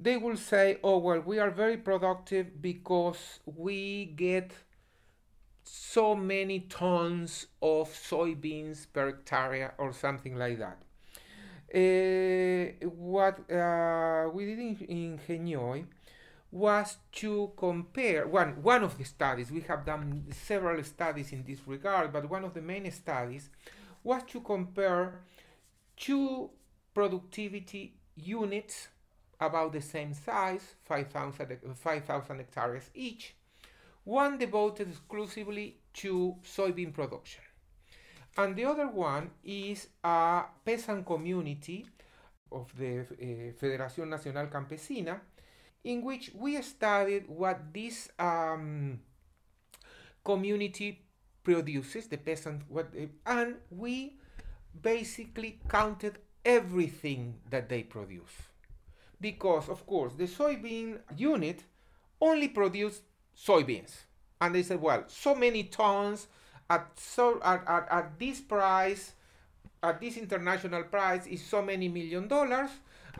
they 0.00 0.16
will 0.16 0.36
say 0.36 0.78
oh 0.82 0.98
well 0.98 1.20
we 1.20 1.38
are 1.38 1.50
very 1.50 1.76
productive 1.76 2.60
because 2.60 3.40
we 3.46 4.06
get 4.16 4.52
so 5.64 6.14
many 6.14 6.60
tons 6.60 7.46
of 7.62 7.88
soybeans 7.88 8.86
per 8.92 9.06
hectare 9.06 9.74
or 9.78 9.92
something 9.92 10.36
like 10.36 10.58
that. 10.58 10.78
Uh, 11.74 12.86
what 12.86 13.50
uh, 13.50 14.28
we 14.32 14.46
did 14.46 14.58
in, 14.58 14.76
in 14.88 15.18
was 16.54 16.98
to 17.10 17.52
compare 17.56 18.28
one 18.28 18.62
one 18.62 18.84
of 18.84 18.96
the 18.96 19.04
studies 19.04 19.50
we 19.50 19.60
have 19.62 19.84
done 19.84 20.24
several 20.30 20.80
studies 20.84 21.32
in 21.32 21.42
this 21.42 21.58
regard 21.66 22.12
but 22.12 22.30
one 22.30 22.44
of 22.44 22.54
the 22.54 22.62
main 22.62 22.88
studies 22.92 23.50
was 24.04 24.22
to 24.22 24.40
compare 24.40 25.20
two 25.96 26.50
productivity 26.94 27.94
units 28.14 28.88
about 29.40 29.72
the 29.72 29.80
same 29.80 30.14
size 30.14 30.76
5000 30.84 31.58
5000 31.74 32.36
hectares 32.38 32.90
each. 32.94 33.34
One 34.04 34.38
devoted 34.38 34.90
exclusively 34.90 35.78
to 35.94 36.36
soybean 36.44 36.92
production. 36.92 37.42
And 38.36 38.54
the 38.54 38.64
other 38.64 38.88
one 38.88 39.30
is 39.42 39.88
a 40.02 40.44
peasant 40.64 41.06
community 41.06 41.86
of 42.52 42.70
the 42.76 43.00
uh, 43.00 43.52
Federación 43.60 44.08
Nacional 44.08 44.48
Campesina 44.48 45.20
in 45.84 46.02
which 46.02 46.30
we 46.34 46.60
studied 46.62 47.28
what 47.28 47.72
this 47.72 48.08
um, 48.18 48.98
community 50.24 51.02
produces, 51.42 52.06
the 52.06 52.16
peasant, 52.16 52.62
what, 52.68 52.88
and 53.26 53.56
we 53.70 54.16
basically 54.82 55.60
counted 55.68 56.18
everything 56.44 57.34
that 57.50 57.68
they 57.68 57.82
produce. 57.82 58.32
Because, 59.20 59.68
of 59.68 59.86
course, 59.86 60.14
the 60.14 60.24
soybean 60.24 60.98
unit 61.16 61.62
only 62.20 62.48
produced 62.48 63.02
soybeans. 63.36 63.92
And 64.40 64.54
they 64.54 64.62
said, 64.62 64.80
well, 64.80 65.04
so 65.06 65.34
many 65.34 65.64
tons 65.64 66.26
at, 66.68 66.88
so, 66.98 67.40
at, 67.42 67.66
at, 67.68 67.86
at 67.90 68.18
this 68.18 68.40
price, 68.40 69.12
at 69.82 70.00
this 70.00 70.16
international 70.16 70.84
price, 70.84 71.26
is 71.26 71.44
so 71.44 71.62
many 71.62 71.88
million 71.88 72.26
dollars, 72.26 72.70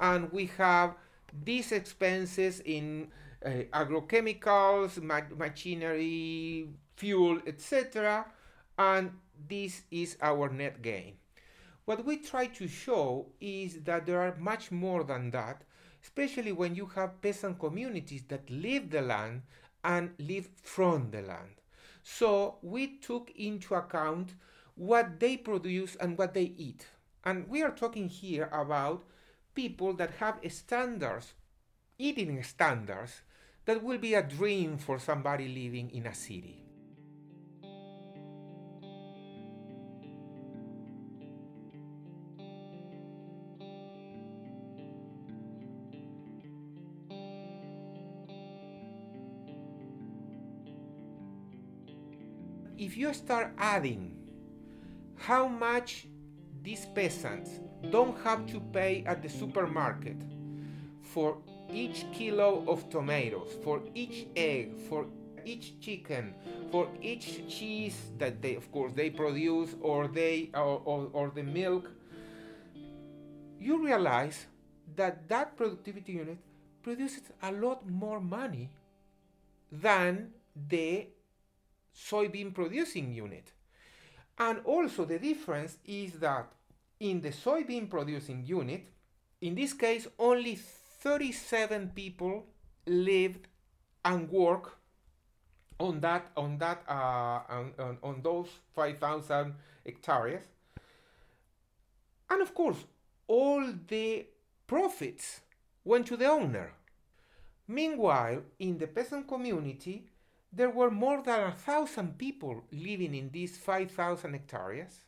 and 0.01 0.33
we 0.33 0.47
have 0.59 0.95
these 1.43 1.73
expenses 1.73 2.61
in 2.61 3.09
uh, 3.45 3.51
agrochemicals, 3.73 5.03
ma- 5.03 5.21
machinery, 5.37 6.69
fuel, 6.97 7.41
etc. 7.47 8.27
And 8.79 9.13
this 9.49 9.83
is 9.91 10.17
our 10.23 10.49
net 10.49 10.83
gain. 10.83 11.15
What 11.85 12.05
we 12.05 12.17
try 12.17 12.47
to 12.47 12.67
show 12.67 13.27
is 13.41 13.83
that 13.83 14.07
there 14.07 14.23
are 14.23 14.37
much 14.39 14.71
more 14.71 15.05
than 15.05 15.31
that, 15.33 15.65
especially 16.03 16.53
when 16.53 16.75
you 16.75 16.87
have 16.87 17.21
peasant 17.21 17.59
communities 17.59 18.25
that 18.29 18.49
live 18.49 18.91
the 18.91 19.03
land 19.03 19.43
and 19.83 20.11
live 20.19 20.49
from 20.63 21.11
the 21.11 21.21
land. 21.21 21.61
So 22.03 22.57
we 22.63 22.99
took 22.99 23.31
into 23.37 23.75
account 23.75 24.35
what 24.77 25.21
they 25.21 25.37
produce 25.37 25.97
and 25.97 26.17
what 26.17 26.35
they 26.35 26.53
eat. 26.57 26.87
And 27.25 27.49
we 27.49 27.63
are 27.63 27.71
talking 27.71 28.09
here 28.09 28.49
about 28.53 29.05
people 29.55 29.93
that 29.95 30.11
have 30.19 30.39
standards, 30.49 31.35
eating 31.99 32.43
standards, 32.43 33.23
that 33.67 33.83
will 33.83 33.99
be 33.99 34.15
a 34.15 34.23
dream 34.23 34.77
for 34.77 34.99
somebody 34.99 35.49
living 35.49 35.91
in 35.91 36.07
a 36.07 36.15
city. 36.15 36.61
If 52.77 52.99
you 52.99 53.15
start 53.15 53.53
adding 53.57 54.15
how 55.17 55.49
much 55.49 56.07
these 56.63 56.85
peasants 56.95 57.61
don't 57.91 58.17
have 58.25 58.47
to 58.47 58.61
pay 58.61 59.05
at 59.07 59.23
the 59.23 59.29
supermarket 59.29 60.17
for 61.03 61.39
each 61.73 62.05
kilo 62.13 62.65
of 62.69 62.89
tomatoes, 62.91 63.57
for 63.63 63.83
each 63.95 64.27
egg, 64.37 64.77
for 64.89 65.07
each 65.45 65.79
chicken, 65.81 66.35
for 66.71 66.89
each 67.03 67.47
cheese 67.49 68.13
that 68.19 68.41
they, 68.41 68.55
of 68.55 68.71
course, 68.73 68.93
they 68.95 69.11
produce, 69.11 69.75
or 69.81 70.09
they, 70.09 70.51
or, 70.55 70.81
or, 70.85 71.11
or 71.13 71.33
the 71.35 71.43
milk, 71.43 71.91
you 73.59 73.85
realize 73.85 74.47
that 74.97 75.29
that 75.29 75.57
productivity 75.57 76.13
unit 76.13 76.39
produces 76.83 77.23
a 77.43 77.53
lot 77.53 77.89
more 77.89 78.21
money 78.21 78.71
than 79.73 80.31
the 80.69 81.07
soybean 81.95 82.55
producing 82.55 83.13
unit. 83.13 83.53
And 84.39 84.61
also 84.65 85.05
the 85.05 85.19
difference 85.19 85.79
is 85.87 86.15
that 86.15 86.53
in 87.05 87.21
the 87.21 87.29
soybean 87.29 87.89
producing 87.91 88.43
unit, 88.47 88.89
in 89.43 89.55
this 89.55 89.75
case, 89.75 90.09
only 90.19 90.55
37 90.57 91.93
people 91.95 92.47
lived 92.87 93.47
and 94.03 94.31
worked 94.31 94.75
on 95.79 96.01
that 96.01 96.31
on 96.35 96.57
that 96.59 96.83
uh, 96.89 97.41
on, 97.57 97.73
on, 97.79 97.99
on 98.03 98.23
those 98.23 98.49
5,000 98.75 99.55
hectares. 99.85 100.45
And 102.31 102.41
of 102.41 102.55
course, 102.55 102.79
all 103.27 103.63
the 103.89 104.27
profits 104.67 105.41
went 105.85 106.07
to 106.07 106.17
the 106.17 106.27
owner. 106.27 106.73
Meanwhile, 107.69 108.43
in 108.59 108.79
the 108.79 108.87
peasant 108.87 109.29
community, 109.29 110.07
there 110.51 110.71
were 110.71 110.91
more 110.91 111.23
than 111.23 111.41
a 111.41 111.53
thousand 111.53 112.17
people 112.17 112.65
living 112.73 113.15
in 113.15 113.31
these 113.31 113.59
5,000 113.59 114.33
hectares, 114.33 115.05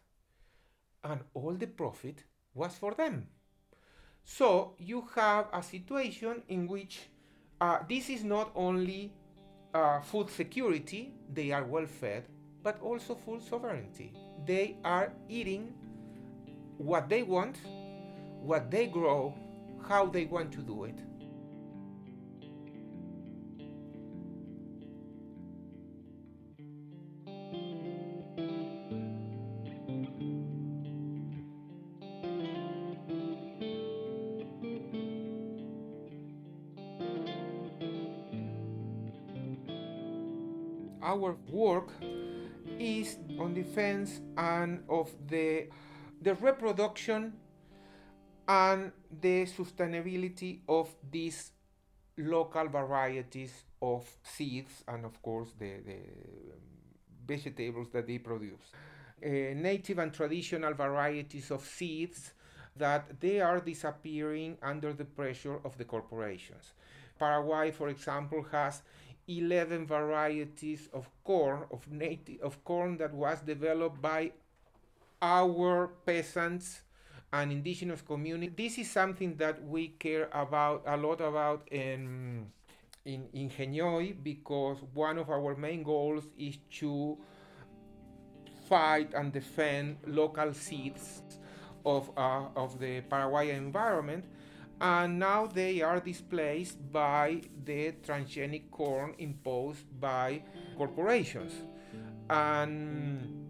and 1.10 1.20
all 1.34 1.52
the 1.54 1.66
profit 1.66 2.24
was 2.54 2.74
for 2.74 2.94
them. 2.94 3.28
So 4.24 4.74
you 4.78 5.04
have 5.14 5.46
a 5.52 5.62
situation 5.62 6.42
in 6.48 6.66
which 6.66 7.00
uh, 7.60 7.78
this 7.88 8.10
is 8.10 8.24
not 8.24 8.50
only 8.54 9.12
uh, 9.72 10.00
food 10.00 10.30
security, 10.30 11.14
they 11.32 11.52
are 11.52 11.64
well 11.64 11.86
fed, 11.86 12.24
but 12.62 12.80
also 12.80 13.14
food 13.14 13.42
sovereignty. 13.42 14.12
They 14.44 14.76
are 14.84 15.12
eating 15.28 15.72
what 16.78 17.08
they 17.08 17.22
want, 17.22 17.58
what 18.40 18.70
they 18.70 18.86
grow, 18.86 19.34
how 19.88 20.06
they 20.06 20.24
want 20.24 20.52
to 20.52 20.62
do 20.62 20.84
it. 20.84 20.98
Our 41.26 41.36
work 41.50 41.88
is 42.78 43.18
on 43.38 43.54
defense 43.54 44.20
and 44.36 44.82
of 44.88 45.10
the 45.28 45.66
the 46.22 46.34
reproduction 46.34 47.32
and 48.48 48.92
the 49.20 49.44
sustainability 49.46 50.60
of 50.68 50.88
these 51.10 51.52
local 52.16 52.68
varieties 52.68 53.64
of 53.82 54.04
seeds 54.22 54.84
and 54.88 55.04
of 55.04 55.20
course 55.20 55.50
the, 55.58 55.72
the 55.84 55.98
vegetables 57.26 57.88
that 57.92 58.06
they 58.06 58.18
produce. 58.18 58.66
Uh, 59.22 59.28
native 59.70 59.98
and 59.98 60.12
traditional 60.12 60.74
varieties 60.74 61.50
of 61.50 61.62
seeds 61.64 62.32
that 62.76 63.20
they 63.20 63.40
are 63.40 63.60
disappearing 63.60 64.56
under 64.62 64.92
the 64.92 65.04
pressure 65.04 65.58
of 65.64 65.76
the 65.76 65.84
corporations. 65.84 66.72
Paraguay 67.18 67.70
for 67.72 67.88
example 67.88 68.46
has 68.52 68.82
11 69.28 69.86
varieties 69.86 70.88
of 70.92 71.08
corn 71.24 71.64
of 71.70 71.90
native 71.90 72.40
of 72.42 72.62
corn 72.64 72.96
that 72.98 73.12
was 73.12 73.40
developed 73.40 74.00
by 74.00 74.30
our 75.20 75.88
peasants 76.06 76.82
and 77.32 77.50
indigenous 77.50 78.02
community. 78.02 78.52
This 78.56 78.78
is 78.78 78.90
something 78.90 79.36
that 79.36 79.62
we 79.64 79.88
care 79.88 80.28
about 80.32 80.84
a 80.86 80.96
lot 80.96 81.20
about 81.20 81.68
in 81.70 82.46
in 83.04 83.28
Ingenioy 83.34 84.16
because 84.22 84.78
one 84.92 85.18
of 85.18 85.30
our 85.30 85.54
main 85.56 85.82
goals 85.82 86.24
is 86.36 86.58
to 86.80 87.16
fight 88.68 89.14
and 89.14 89.32
defend 89.32 89.96
local 90.06 90.52
seeds 90.52 91.22
of, 91.84 92.10
uh, 92.16 92.46
of 92.56 92.80
the 92.80 93.00
Paraguayan 93.02 93.56
environment 93.56 94.24
and 94.80 95.18
now 95.18 95.46
they 95.46 95.80
are 95.80 96.00
displaced 96.00 96.78
by 96.92 97.40
the 97.64 97.92
transgenic 98.06 98.70
corn 98.70 99.14
imposed 99.18 99.84
by 100.00 100.42
corporations. 100.76 101.52
And 102.28 103.46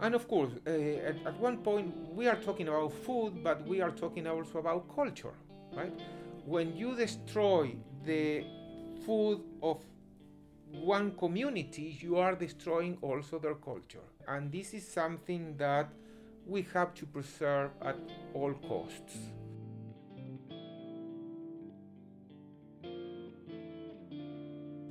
and 0.00 0.14
of 0.14 0.28
course 0.28 0.52
uh, 0.66 0.70
at, 0.70 1.16
at, 1.26 1.40
one 1.40 1.56
point 1.58 1.94
we 2.12 2.28
are 2.28 2.36
talking 2.36 2.68
about 2.68 2.92
food 2.92 3.42
but 3.42 3.66
we 3.66 3.80
are 3.80 3.90
talking 3.90 4.26
also 4.26 4.58
about 4.58 4.94
culture 4.94 5.32
right? 5.72 5.92
When 6.44 6.76
you 6.76 6.94
destroy 6.94 7.74
the 8.04 8.44
food 9.06 9.40
of 9.62 9.82
one 10.70 11.12
community 11.12 11.98
you 12.00 12.18
are 12.18 12.34
destroying 12.34 12.98
also 13.00 13.38
their 13.38 13.54
culture. 13.54 14.06
And 14.28 14.52
this 14.52 14.74
is 14.74 14.86
something 14.86 15.56
that 15.56 15.88
we 16.46 16.66
have 16.74 16.92
to 16.94 17.06
preserve 17.06 17.70
at 17.82 17.96
all 18.34 18.52
costs 18.52 19.16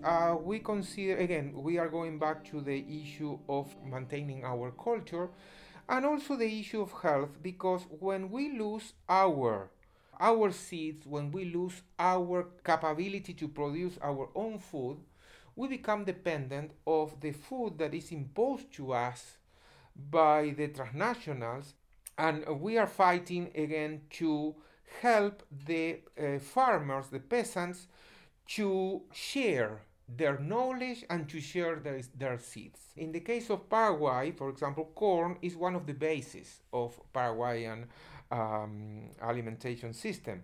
uh, 0.05 0.37
we 0.39 0.59
consider 0.59 1.17
again 1.17 1.51
we 1.55 1.77
are 1.79 1.89
going 1.89 2.19
back 2.19 2.45
to 2.45 2.61
the 2.61 2.85
issue 3.01 3.37
of 3.49 3.75
maintaining 3.83 4.45
our 4.45 4.71
culture 4.71 5.29
and 5.89 6.05
also 6.05 6.35
the 6.35 6.59
issue 6.59 6.81
of 6.81 6.91
health 7.01 7.41
because 7.41 7.81
when 7.99 8.29
we 8.29 8.57
lose 8.57 8.93
our 9.09 9.71
our 10.19 10.51
seeds 10.51 11.05
when 11.07 11.31
we 11.31 11.45
lose 11.45 11.81
our 11.97 12.47
capability 12.63 13.33
to 13.33 13.47
produce 13.47 13.97
our 14.01 14.29
own 14.35 14.59
food 14.59 14.97
we 15.55 15.67
become 15.67 16.05
dependent 16.05 16.71
of 16.85 17.19
the 17.21 17.31
food 17.31 17.77
that 17.79 17.93
is 17.93 18.11
imposed 18.11 18.71
to 18.71 18.93
us 18.93 19.37
by 20.11 20.53
the 20.55 20.67
transnationals 20.67 21.73
and 22.17 22.45
we 22.61 22.77
are 22.77 22.87
fighting 22.87 23.49
again 23.55 24.01
to 24.11 24.55
help 25.01 25.41
the 25.65 25.97
uh, 26.21 26.37
farmers 26.37 27.07
the 27.07 27.19
peasants 27.19 27.87
to 28.47 29.01
share 29.11 29.81
their 30.07 30.39
knowledge 30.39 31.03
and 31.09 31.27
to 31.29 31.41
share 31.41 31.77
their, 31.77 32.01
their 32.17 32.37
seeds. 32.37 32.79
In 32.95 33.11
the 33.11 33.21
case 33.21 33.49
of 33.49 33.69
Paraguay, 33.69 34.31
for 34.31 34.49
example, 34.49 34.91
corn 34.95 35.37
is 35.41 35.55
one 35.55 35.75
of 35.75 35.85
the 35.85 35.93
bases 35.93 36.61
of 36.71 36.99
Paraguayan 37.11 37.87
um, 38.31 39.09
alimentation 39.21 39.93
system. 39.93 40.43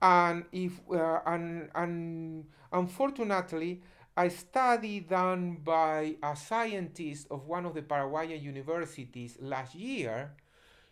And 0.00 0.44
if 0.52 0.80
uh, 0.92 1.20
and, 1.26 1.70
and 1.74 2.44
unfortunately, 2.72 3.82
a 4.16 4.30
study 4.30 5.00
done 5.00 5.58
by 5.64 6.16
a 6.22 6.34
scientist 6.34 7.28
of 7.30 7.46
one 7.46 7.66
of 7.66 7.74
the 7.74 7.82
Paraguayan 7.82 8.42
universities 8.42 9.36
last 9.40 9.74
year 9.74 10.32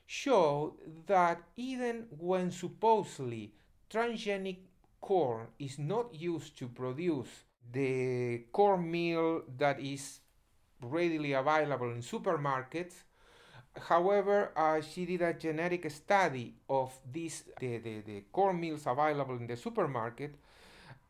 showed 0.06 0.74
that 1.06 1.42
even 1.56 2.06
when 2.18 2.50
supposedly 2.52 3.52
transgenic 3.90 4.58
corn 5.00 5.48
is 5.58 5.78
not 5.78 6.14
used 6.14 6.56
to 6.58 6.68
produce 6.68 7.45
the 7.72 8.44
corn 8.52 8.90
meal 8.90 9.42
that 9.58 9.80
is 9.80 10.20
readily 10.80 11.32
available 11.32 11.90
in 11.90 12.02
supermarkets. 12.02 12.94
However, 13.88 14.52
uh, 14.56 14.80
she 14.80 15.04
did 15.04 15.22
a 15.22 15.34
genetic 15.34 15.90
study 15.90 16.54
of 16.68 16.98
these 17.12 17.44
the, 17.60 17.78
the, 17.78 18.00
the 18.00 18.24
corn 18.32 18.58
meals 18.60 18.86
available 18.86 19.36
in 19.36 19.46
the 19.46 19.56
supermarket, 19.56 20.36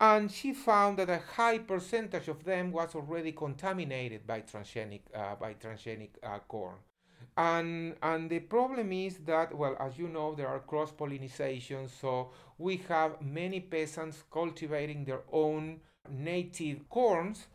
and 0.01 0.31
she 0.31 0.53
found 0.53 0.99
that 0.99 1.09
a 1.11 1.21
high 1.37 1.59
percentage 1.59 2.29
of 2.29 2.45
them 2.45 2.73
was 2.73 2.95
already 2.95 3.33
contaminated 3.33 4.27
by 4.27 4.41
transgenic 4.43 5.03
uh, 5.15 5.37
by 5.37 5.55
transgenic 5.55 6.11
uh, 6.23 6.39
corn. 6.49 6.77
And 7.37 7.97
and 8.03 8.29
the 8.31 8.41
problem 8.41 8.93
is 8.93 9.19
that 9.27 9.55
well, 9.55 9.77
as 9.79 9.99
you 9.99 10.09
know, 10.09 10.35
there 10.35 10.49
are 10.49 10.61
cross 10.61 10.91
pollination, 10.93 11.89
so 11.89 12.31
we 12.59 12.79
have 12.89 13.23
many 13.23 13.61
peasants 13.61 14.25
cultivating 14.31 15.05
their 15.05 15.23
own 15.33 15.81
native 16.11 16.89
corns 16.89 17.47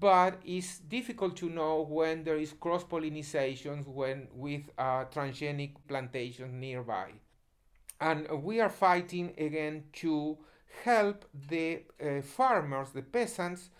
but 0.00 0.40
it's 0.44 0.78
difficult 0.80 1.36
to 1.36 1.48
know 1.48 1.86
when 1.88 2.24
there 2.24 2.36
is 2.36 2.52
cross 2.52 2.82
pollination 2.82 3.84
when 3.86 4.26
with 4.34 4.68
uh, 4.78 5.04
transgenic 5.04 5.74
plantations 5.86 6.52
nearby. 6.52 7.12
And 8.00 8.28
we 8.42 8.60
are 8.60 8.68
fighting 8.68 9.32
again 9.38 9.84
to 9.94 10.38
help 10.84 11.24
the 11.48 11.82
uh, 12.02 12.20
farmers 12.20 12.90
the 12.90 13.02
peasants 13.02 13.70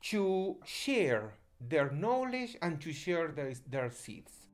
to 0.00 0.56
share 0.64 1.34
their 1.60 1.90
knowledge 1.90 2.56
and 2.62 2.80
to 2.80 2.92
share 2.92 3.28
their, 3.28 3.52
their 3.68 3.90
seeds 3.90 4.47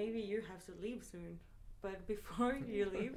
maybe 0.00 0.20
you 0.20 0.38
have 0.50 0.62
to 0.66 0.72
leave 0.82 1.02
soon. 1.12 1.38
But 1.82 2.06
before 2.14 2.56
you 2.74 2.84
leave, 2.96 3.16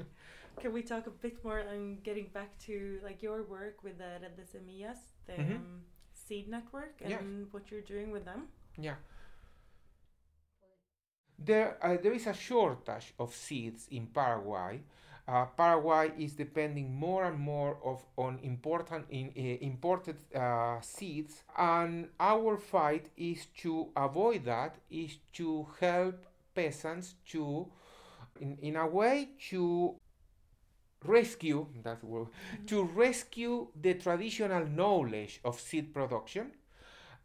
can 0.60 0.72
we 0.74 0.82
talk 0.82 1.08
a 1.08 1.15
bit 1.26 1.43
more 1.43 1.62
on 1.74 1.98
getting 2.04 2.28
back 2.38 2.52
to 2.67 2.76
like 3.04 3.19
your 3.28 3.43
work 3.43 3.84
with 3.84 3.98
the 4.04 4.12
Red 4.24 4.38
Semillas, 4.52 5.02
the 5.28 5.34
mm 5.34 5.46
-hmm. 5.48 5.56
um, 5.56 5.84
seed 6.26 6.46
network, 6.48 6.96
and 7.02 7.12
yeah. 7.12 7.52
what 7.54 7.63
you're 7.69 7.88
doing 7.93 8.10
with 8.15 8.26
them? 8.26 8.41
Yeah. 8.78 8.98
There, 11.46 11.69
uh, 11.86 11.98
there 12.04 12.15
is 12.15 12.28
a 12.28 12.34
shortage 12.34 13.08
of 13.17 13.30
seeds 13.36 13.88
in 13.89 14.08
Paraguay. 14.08 14.74
Uh, 15.28 15.46
Paraguay 15.56 16.12
is 16.17 16.36
depending 16.36 16.88
more 16.96 17.24
and 17.30 17.39
more 17.39 17.78
of 17.84 18.06
on 18.15 18.39
important 18.43 19.06
in, 19.10 19.28
uh, 19.38 19.65
imported 19.69 20.17
uh, 20.36 20.82
seeds, 20.82 21.43
and 21.56 22.10
our 22.19 22.58
fight 22.58 23.06
is 23.15 23.48
to 23.62 23.72
avoid 23.96 24.43
that. 24.43 24.72
Is 24.89 25.17
to 25.32 25.67
help 25.80 26.33
peasants 26.54 27.16
to, 27.30 27.68
in, 28.39 28.58
in 28.62 28.76
a 28.76 28.88
way, 28.88 29.30
to 29.50 29.96
rescue 31.06 31.68
that 31.84 32.02
word 32.04 32.28
mm-hmm. 32.28 32.66
to 32.66 32.84
rescue 32.84 33.68
the 33.82 33.94
traditional 33.94 34.66
knowledge 34.66 35.42
of 35.44 35.60
seed 35.60 35.94
production 35.94 36.52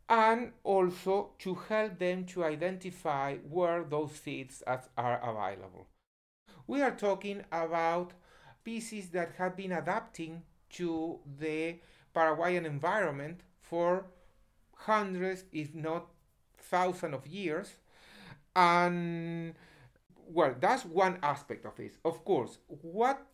and 0.08 0.52
also 0.64 1.30
to 1.38 1.54
help 1.54 1.98
them 1.98 2.24
to 2.24 2.44
identify 2.44 3.36
where 3.36 3.84
those 3.84 4.12
seeds 4.12 4.62
are 4.66 5.20
available. 5.22 5.86
We 6.66 6.82
are 6.82 6.92
talking 6.92 7.44
about 7.52 8.14
species 8.60 9.10
that 9.10 9.32
have 9.36 9.56
been 9.56 9.72
adapting 9.72 10.42
to 10.70 11.18
the 11.38 11.76
Paraguayan 12.14 12.66
environment 12.66 13.40
for 13.60 14.06
hundreds, 14.74 15.44
if 15.52 15.74
not 15.74 16.06
thousands 16.58 17.14
of 17.14 17.26
years. 17.26 17.76
And 18.58 19.54
well, 20.26 20.52
that's 20.60 20.84
one 20.84 21.18
aspect 21.22 21.64
of 21.64 21.76
this. 21.76 21.92
Of 22.04 22.24
course, 22.24 22.58
what 22.66 23.24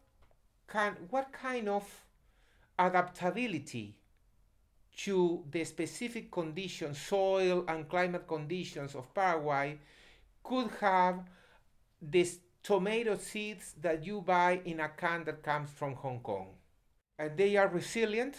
can 0.68 0.96
what 1.08 1.32
kind 1.32 1.66
of 1.66 1.84
adaptability 2.78 3.96
to 4.98 5.42
the 5.50 5.64
specific 5.64 6.30
conditions, 6.30 6.98
soil 6.98 7.64
and 7.68 7.88
climate 7.88 8.28
conditions 8.28 8.94
of 8.94 9.12
Paraguay, 9.14 9.78
could 10.42 10.70
have 10.80 11.20
these 12.02 12.40
tomato 12.62 13.16
seeds 13.16 13.74
that 13.80 14.04
you 14.04 14.20
buy 14.20 14.60
in 14.66 14.80
a 14.80 14.90
can 14.90 15.24
that 15.24 15.42
comes 15.42 15.70
from 15.70 15.94
Hong 15.94 16.20
Kong. 16.20 16.48
And 17.18 17.34
they 17.36 17.56
are 17.56 17.68
resilient, 17.68 18.36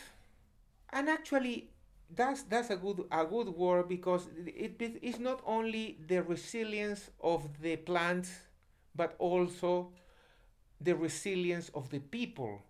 and 0.94 1.10
actually, 1.10 1.72
that's 2.14 2.44
that's 2.44 2.70
a 2.70 2.76
good 2.76 3.06
a 3.12 3.26
good 3.26 3.50
word 3.50 3.88
because 3.90 4.28
it, 4.46 4.76
it 4.80 5.00
is 5.02 5.20
not 5.20 5.42
only 5.46 5.98
the 6.08 6.22
resilience 6.24 7.10
of 7.22 7.48
the 7.62 7.76
plants, 7.78 8.32
but 8.96 9.16
also 9.20 9.92
the 10.82 10.96
resilience 10.96 11.70
of 11.76 11.90
the 11.90 12.00
people 12.00 12.62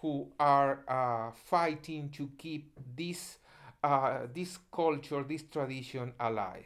who 0.00 0.28
are 0.40 0.80
uh, 0.88 1.30
fighting 1.32 2.08
to 2.10 2.30
keep 2.38 2.72
this, 2.96 3.38
uh, 3.84 4.20
this 4.34 4.58
culture, 4.72 5.22
this 5.24 5.42
tradition 5.44 6.12
alive. 6.20 6.64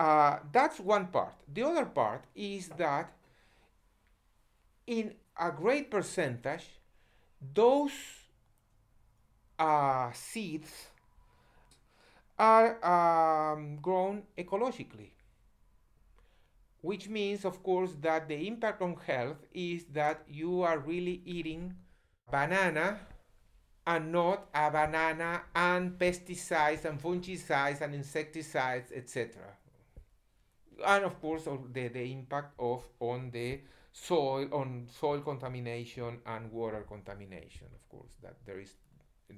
Uh, 0.00 0.38
that's 0.52 0.80
one 0.80 1.06
part. 1.08 1.34
The 1.52 1.62
other 1.64 1.86
part 1.86 2.24
is 2.34 2.68
that 2.78 3.12
in 4.86 5.14
a 5.38 5.50
great 5.52 5.90
percentage, 5.90 6.66
those 7.54 7.92
uh, 9.58 10.10
seeds 10.12 10.88
are 12.38 12.84
um, 12.84 13.78
grown 13.80 14.22
ecologically 14.38 15.10
which 16.86 17.08
means, 17.08 17.44
of 17.44 17.62
course, 17.64 17.90
that 18.00 18.28
the 18.28 18.46
impact 18.46 18.80
on 18.80 18.94
health 19.06 19.44
is 19.52 19.84
that 19.92 20.22
you 20.28 20.62
are 20.62 20.78
really 20.78 21.20
eating 21.24 21.74
banana 22.30 23.00
and 23.86 24.12
not 24.12 24.46
a 24.54 24.70
banana 24.70 25.42
and 25.54 25.98
pesticides 25.98 26.84
and 26.84 27.02
fungicides 27.02 27.80
and 27.80 27.92
insecticides, 27.92 28.92
etc. 28.94 29.42
And 30.86 31.04
of 31.04 31.20
course, 31.20 31.48
the, 31.72 31.88
the 31.88 32.12
impact 32.12 32.54
of 32.58 32.84
on 33.00 33.30
the 33.32 33.60
soil, 33.92 34.48
on 34.52 34.86
soil 35.00 35.20
contamination 35.20 36.18
and 36.24 36.52
water 36.52 36.84
contamination. 36.86 37.66
Of 37.74 37.88
course, 37.88 38.12
that 38.22 38.36
there 38.44 38.60
is 38.60 38.74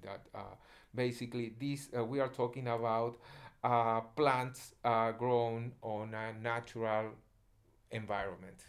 that 0.02 0.26
uh, 0.34 0.54
basically 0.98 1.52
this 1.60 1.88
uh, 1.96 2.04
we 2.04 2.18
are 2.24 2.32
talking 2.42 2.66
about 2.66 3.14
uh, 3.62 4.00
plants 4.18 4.74
uh, 4.84 5.12
grown 5.12 5.72
on 5.82 6.14
a 6.14 6.26
natural 6.50 7.06
environment. 7.90 8.60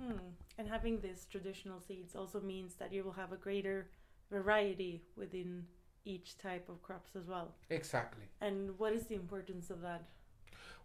Mm. 0.00 0.18
And 0.58 0.68
having 0.68 1.00
these 1.00 1.26
traditional 1.30 1.80
seeds 1.80 2.14
also 2.14 2.40
means 2.40 2.74
that 2.74 2.92
you 2.92 3.02
will 3.04 3.18
have 3.22 3.32
a 3.32 3.36
greater 3.36 3.88
variety 4.30 5.02
within 5.16 5.64
each 6.04 6.36
type 6.38 6.68
of 6.68 6.82
crops 6.82 7.12
as 7.16 7.26
well. 7.26 7.48
Exactly. 7.70 8.24
And 8.40 8.78
what 8.78 8.92
is 8.92 9.06
the 9.06 9.14
importance 9.14 9.70
of 9.70 9.80
that? 9.82 10.02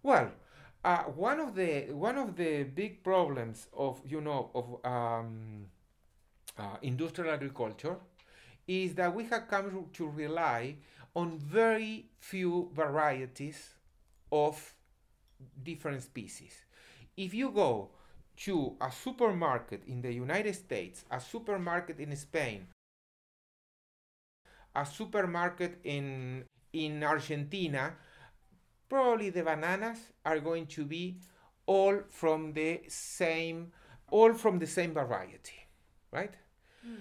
Well, 0.04 0.32
uh, 0.84 1.04
one 1.30 1.40
of 1.40 1.56
the 1.56 1.72
one 1.92 2.18
of 2.18 2.36
the 2.36 2.64
big 2.64 3.04
problems 3.04 3.68
of 3.74 4.02
you 4.06 4.22
know 4.22 4.52
of 4.54 4.66
um, 4.86 5.66
uh, 6.58 6.78
industrial 6.82 7.34
agriculture 7.34 7.98
is 8.68 8.96
that 8.96 9.14
we 9.14 9.26
have 9.26 9.48
come 9.48 9.86
to 9.94 10.08
rely 10.08 10.76
on 11.16 11.40
very 11.40 12.10
few 12.20 12.70
varieties 12.74 13.76
of 14.32 14.74
different 15.64 16.04
species 16.04 16.66
if 17.18 17.34
you 17.34 17.50
go 17.50 17.90
to 18.38 18.76
a 18.80 18.92
supermarket 18.92 19.82
in 19.88 20.02
the 20.02 20.14
United 20.14 20.54
States, 20.54 21.04
a 21.10 21.20
supermarket 21.20 22.00
in 22.00 22.16
Spain, 22.16 22.68
a 24.76 24.86
supermarket 24.86 25.80
in 25.84 26.44
in 26.72 27.04
Argentina, 27.04 27.96
probably 28.88 29.32
the 29.32 29.42
bananas 29.42 29.98
are 30.24 30.40
going 30.40 30.68
to 30.68 30.86
be 30.86 31.18
all 31.66 32.00
from 32.12 32.54
the 32.54 32.82
same 32.88 33.72
all 34.12 34.34
from 34.34 34.60
the 34.60 34.68
same 34.68 34.94
variety, 34.94 35.68
right? 36.12 36.36
Mm. 36.86 37.00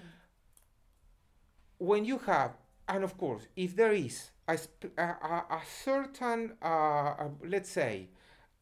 When 1.78 2.04
you 2.04 2.18
have, 2.18 2.56
and 2.88 3.04
of 3.04 3.18
course, 3.18 3.46
if 3.54 3.76
there 3.76 3.92
is 3.92 4.30
a, 4.48 4.58
a, 4.98 5.02
a 5.02 5.60
certain, 5.82 6.54
uh, 6.62 7.28
let's 7.44 7.70
say, 7.70 8.08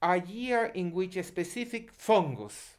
a 0.03 0.21
year 0.21 0.67
in 0.75 0.93
which 0.93 1.17
a 1.17 1.23
specific 1.23 1.93
fungus 1.93 2.77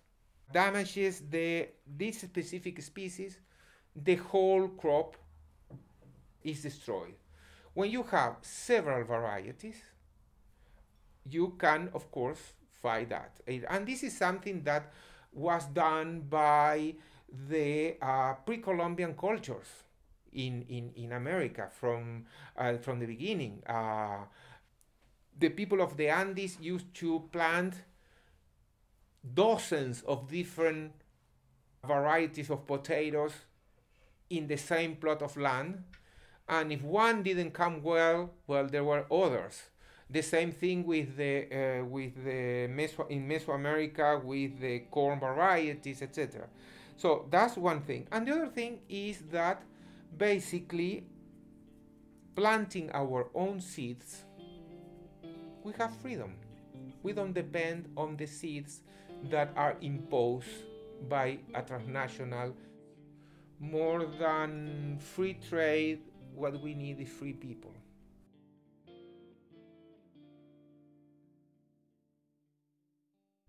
damages 0.52 1.22
the, 1.30 1.70
this 1.86 2.22
specific 2.22 2.82
species, 2.82 3.40
the 3.96 4.16
whole 4.16 4.68
crop 4.68 5.16
is 6.44 6.62
destroyed. 6.62 7.16
When 7.74 7.90
you 7.90 8.04
have 8.04 8.38
several 8.42 9.04
varieties, 9.04 9.78
you 11.30 11.56
can, 11.58 11.90
of 11.94 12.12
course, 12.12 12.54
fight 12.82 13.10
that. 13.10 13.40
And 13.70 13.88
this 13.88 14.04
is 14.04 14.16
something 14.16 14.64
that 14.64 14.92
was 15.34 15.66
done 15.66 16.22
by 16.30 16.96
the 17.50 17.98
uh, 18.02 18.34
pre-Columbian 18.46 19.16
cultures 19.16 19.85
in, 20.36 20.64
in, 20.70 20.92
in 20.96 21.12
America 21.12 21.70
from, 21.72 22.26
uh, 22.58 22.78
from 22.78 23.00
the 23.00 23.06
beginning. 23.06 23.64
Uh, 23.68 24.26
the 25.38 25.50
people 25.50 25.82
of 25.82 25.98
the 25.98 26.10
Andes 26.10 26.58
used 26.60 26.94
to 26.96 27.28
plant 27.32 27.76
dozens 29.34 30.02
of 30.04 30.30
different 30.30 30.92
varieties 31.86 32.50
of 32.50 32.66
potatoes 32.66 33.34
in 34.30 34.48
the 34.48 34.58
same 34.58 34.96
plot 34.96 35.22
of 35.22 35.38
land. 35.38 35.84
And 36.48 36.72
if 36.72 36.82
one 36.82 37.24
didn't 37.24 37.52
come 37.52 37.82
well, 37.82 38.32
well, 38.48 38.68
there 38.68 38.84
were 38.84 39.06
others. 39.12 39.64
The 40.10 40.22
same 40.22 40.52
thing 40.52 40.86
with 40.86 41.18
the 41.18 41.80
uh, 41.82 41.86
with 41.86 42.24
the 42.24 42.68
Meso- 42.70 43.10
in 43.10 43.28
Mesoamerica 43.28 44.24
with 44.24 44.60
the 44.60 44.80
corn 44.92 45.20
varieties, 45.20 46.04
etc. 46.04 46.48
So 46.96 47.26
that's 47.32 47.58
one 47.58 47.82
thing. 47.82 48.08
And 48.12 48.28
the 48.28 48.34
other 48.34 48.48
thing 48.48 48.82
is 48.88 49.24
that 49.32 49.64
basically 50.18 51.06
planting 52.36 52.90
our 52.94 53.30
own 53.34 53.60
seeds 53.60 54.26
we 55.66 55.74
have 55.80 55.92
freedom. 55.98 56.36
We 57.02 57.12
don't 57.12 57.34
depend 57.34 57.90
on 57.98 58.16
the 58.16 58.28
seeds 58.28 58.82
that 59.32 59.52
are 59.56 59.76
imposed 59.82 60.48
by 61.10 61.40
a 61.56 61.64
transnational. 61.64 62.54
More 63.60 64.06
than 64.06 65.00
free 65.00 65.40
trade, 65.50 66.02
what 66.36 66.62
we 66.62 66.76
need 66.76 67.00
is 67.00 67.10
free 67.10 67.34
people. 67.34 67.74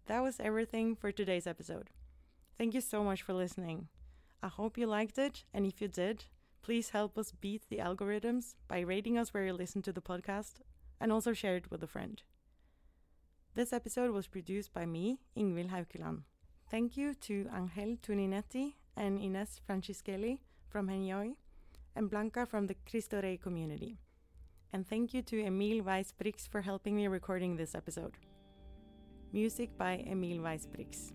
That 0.07 0.23
was 0.23 0.41
everything 0.41 0.97
for 0.97 1.13
today's 1.13 1.47
episode. 1.47 1.91
Thank 2.57 2.73
you 2.73 2.81
so 2.81 3.05
much 3.05 3.21
for 3.21 3.35
listening. 3.35 3.89
I 4.43 4.49
hope 4.49 4.79
you 4.79 4.87
liked 4.87 5.19
it, 5.19 5.45
and 5.53 5.67
if 5.67 5.83
you 5.83 5.89
did, 5.89 6.25
please 6.63 6.91
help 6.91 7.17
us 7.17 7.33
beat 7.33 7.63
the 7.69 7.79
algorithms 7.79 8.55
by 8.69 8.81
rating 8.81 9.17
us 9.19 9.33
where 9.33 9.45
you 9.45 9.53
listen 9.53 9.83
to 9.83 9.93
the 9.93 10.01
podcast 10.01 10.61
and 11.01 11.13
also 11.13 11.33
share 11.33 11.57
it 11.57 11.71
with 11.71 11.83
a 11.83 11.87
friend. 11.87 12.23
This 13.55 13.73
episode 13.73 14.11
was 14.11 14.27
produced 14.27 14.73
by 14.73 14.87
me, 14.87 15.21
Ingvild 15.37 15.71
Haukeland. 15.71 16.23
Thank 16.71 16.97
you 16.97 17.15
to 17.15 17.49
Angel 17.55 17.97
Tuninetti 18.03 18.75
and 18.97 19.19
Ines 19.19 19.61
Franceschelli 19.69 20.39
from 20.69 20.89
Heñói 20.89 21.37
and 21.95 22.11
Blanca 22.11 22.45
from 22.45 22.67
the 22.67 22.77
Cristo 22.91 23.23
Rey 23.23 23.37
community. 23.37 23.99
And 24.73 24.87
thank 24.87 25.15
you 25.15 25.23
to 25.23 25.43
Emil 25.43 25.83
Weiss-Brix 25.85 26.49
for 26.49 26.61
helping 26.61 26.97
me 26.97 27.07
recording 27.07 27.57
this 27.57 27.75
episode. 27.75 28.19
Music 29.33 29.77
by 29.79 30.05
Emil 30.07 30.39
Weisbrix. 30.39 31.13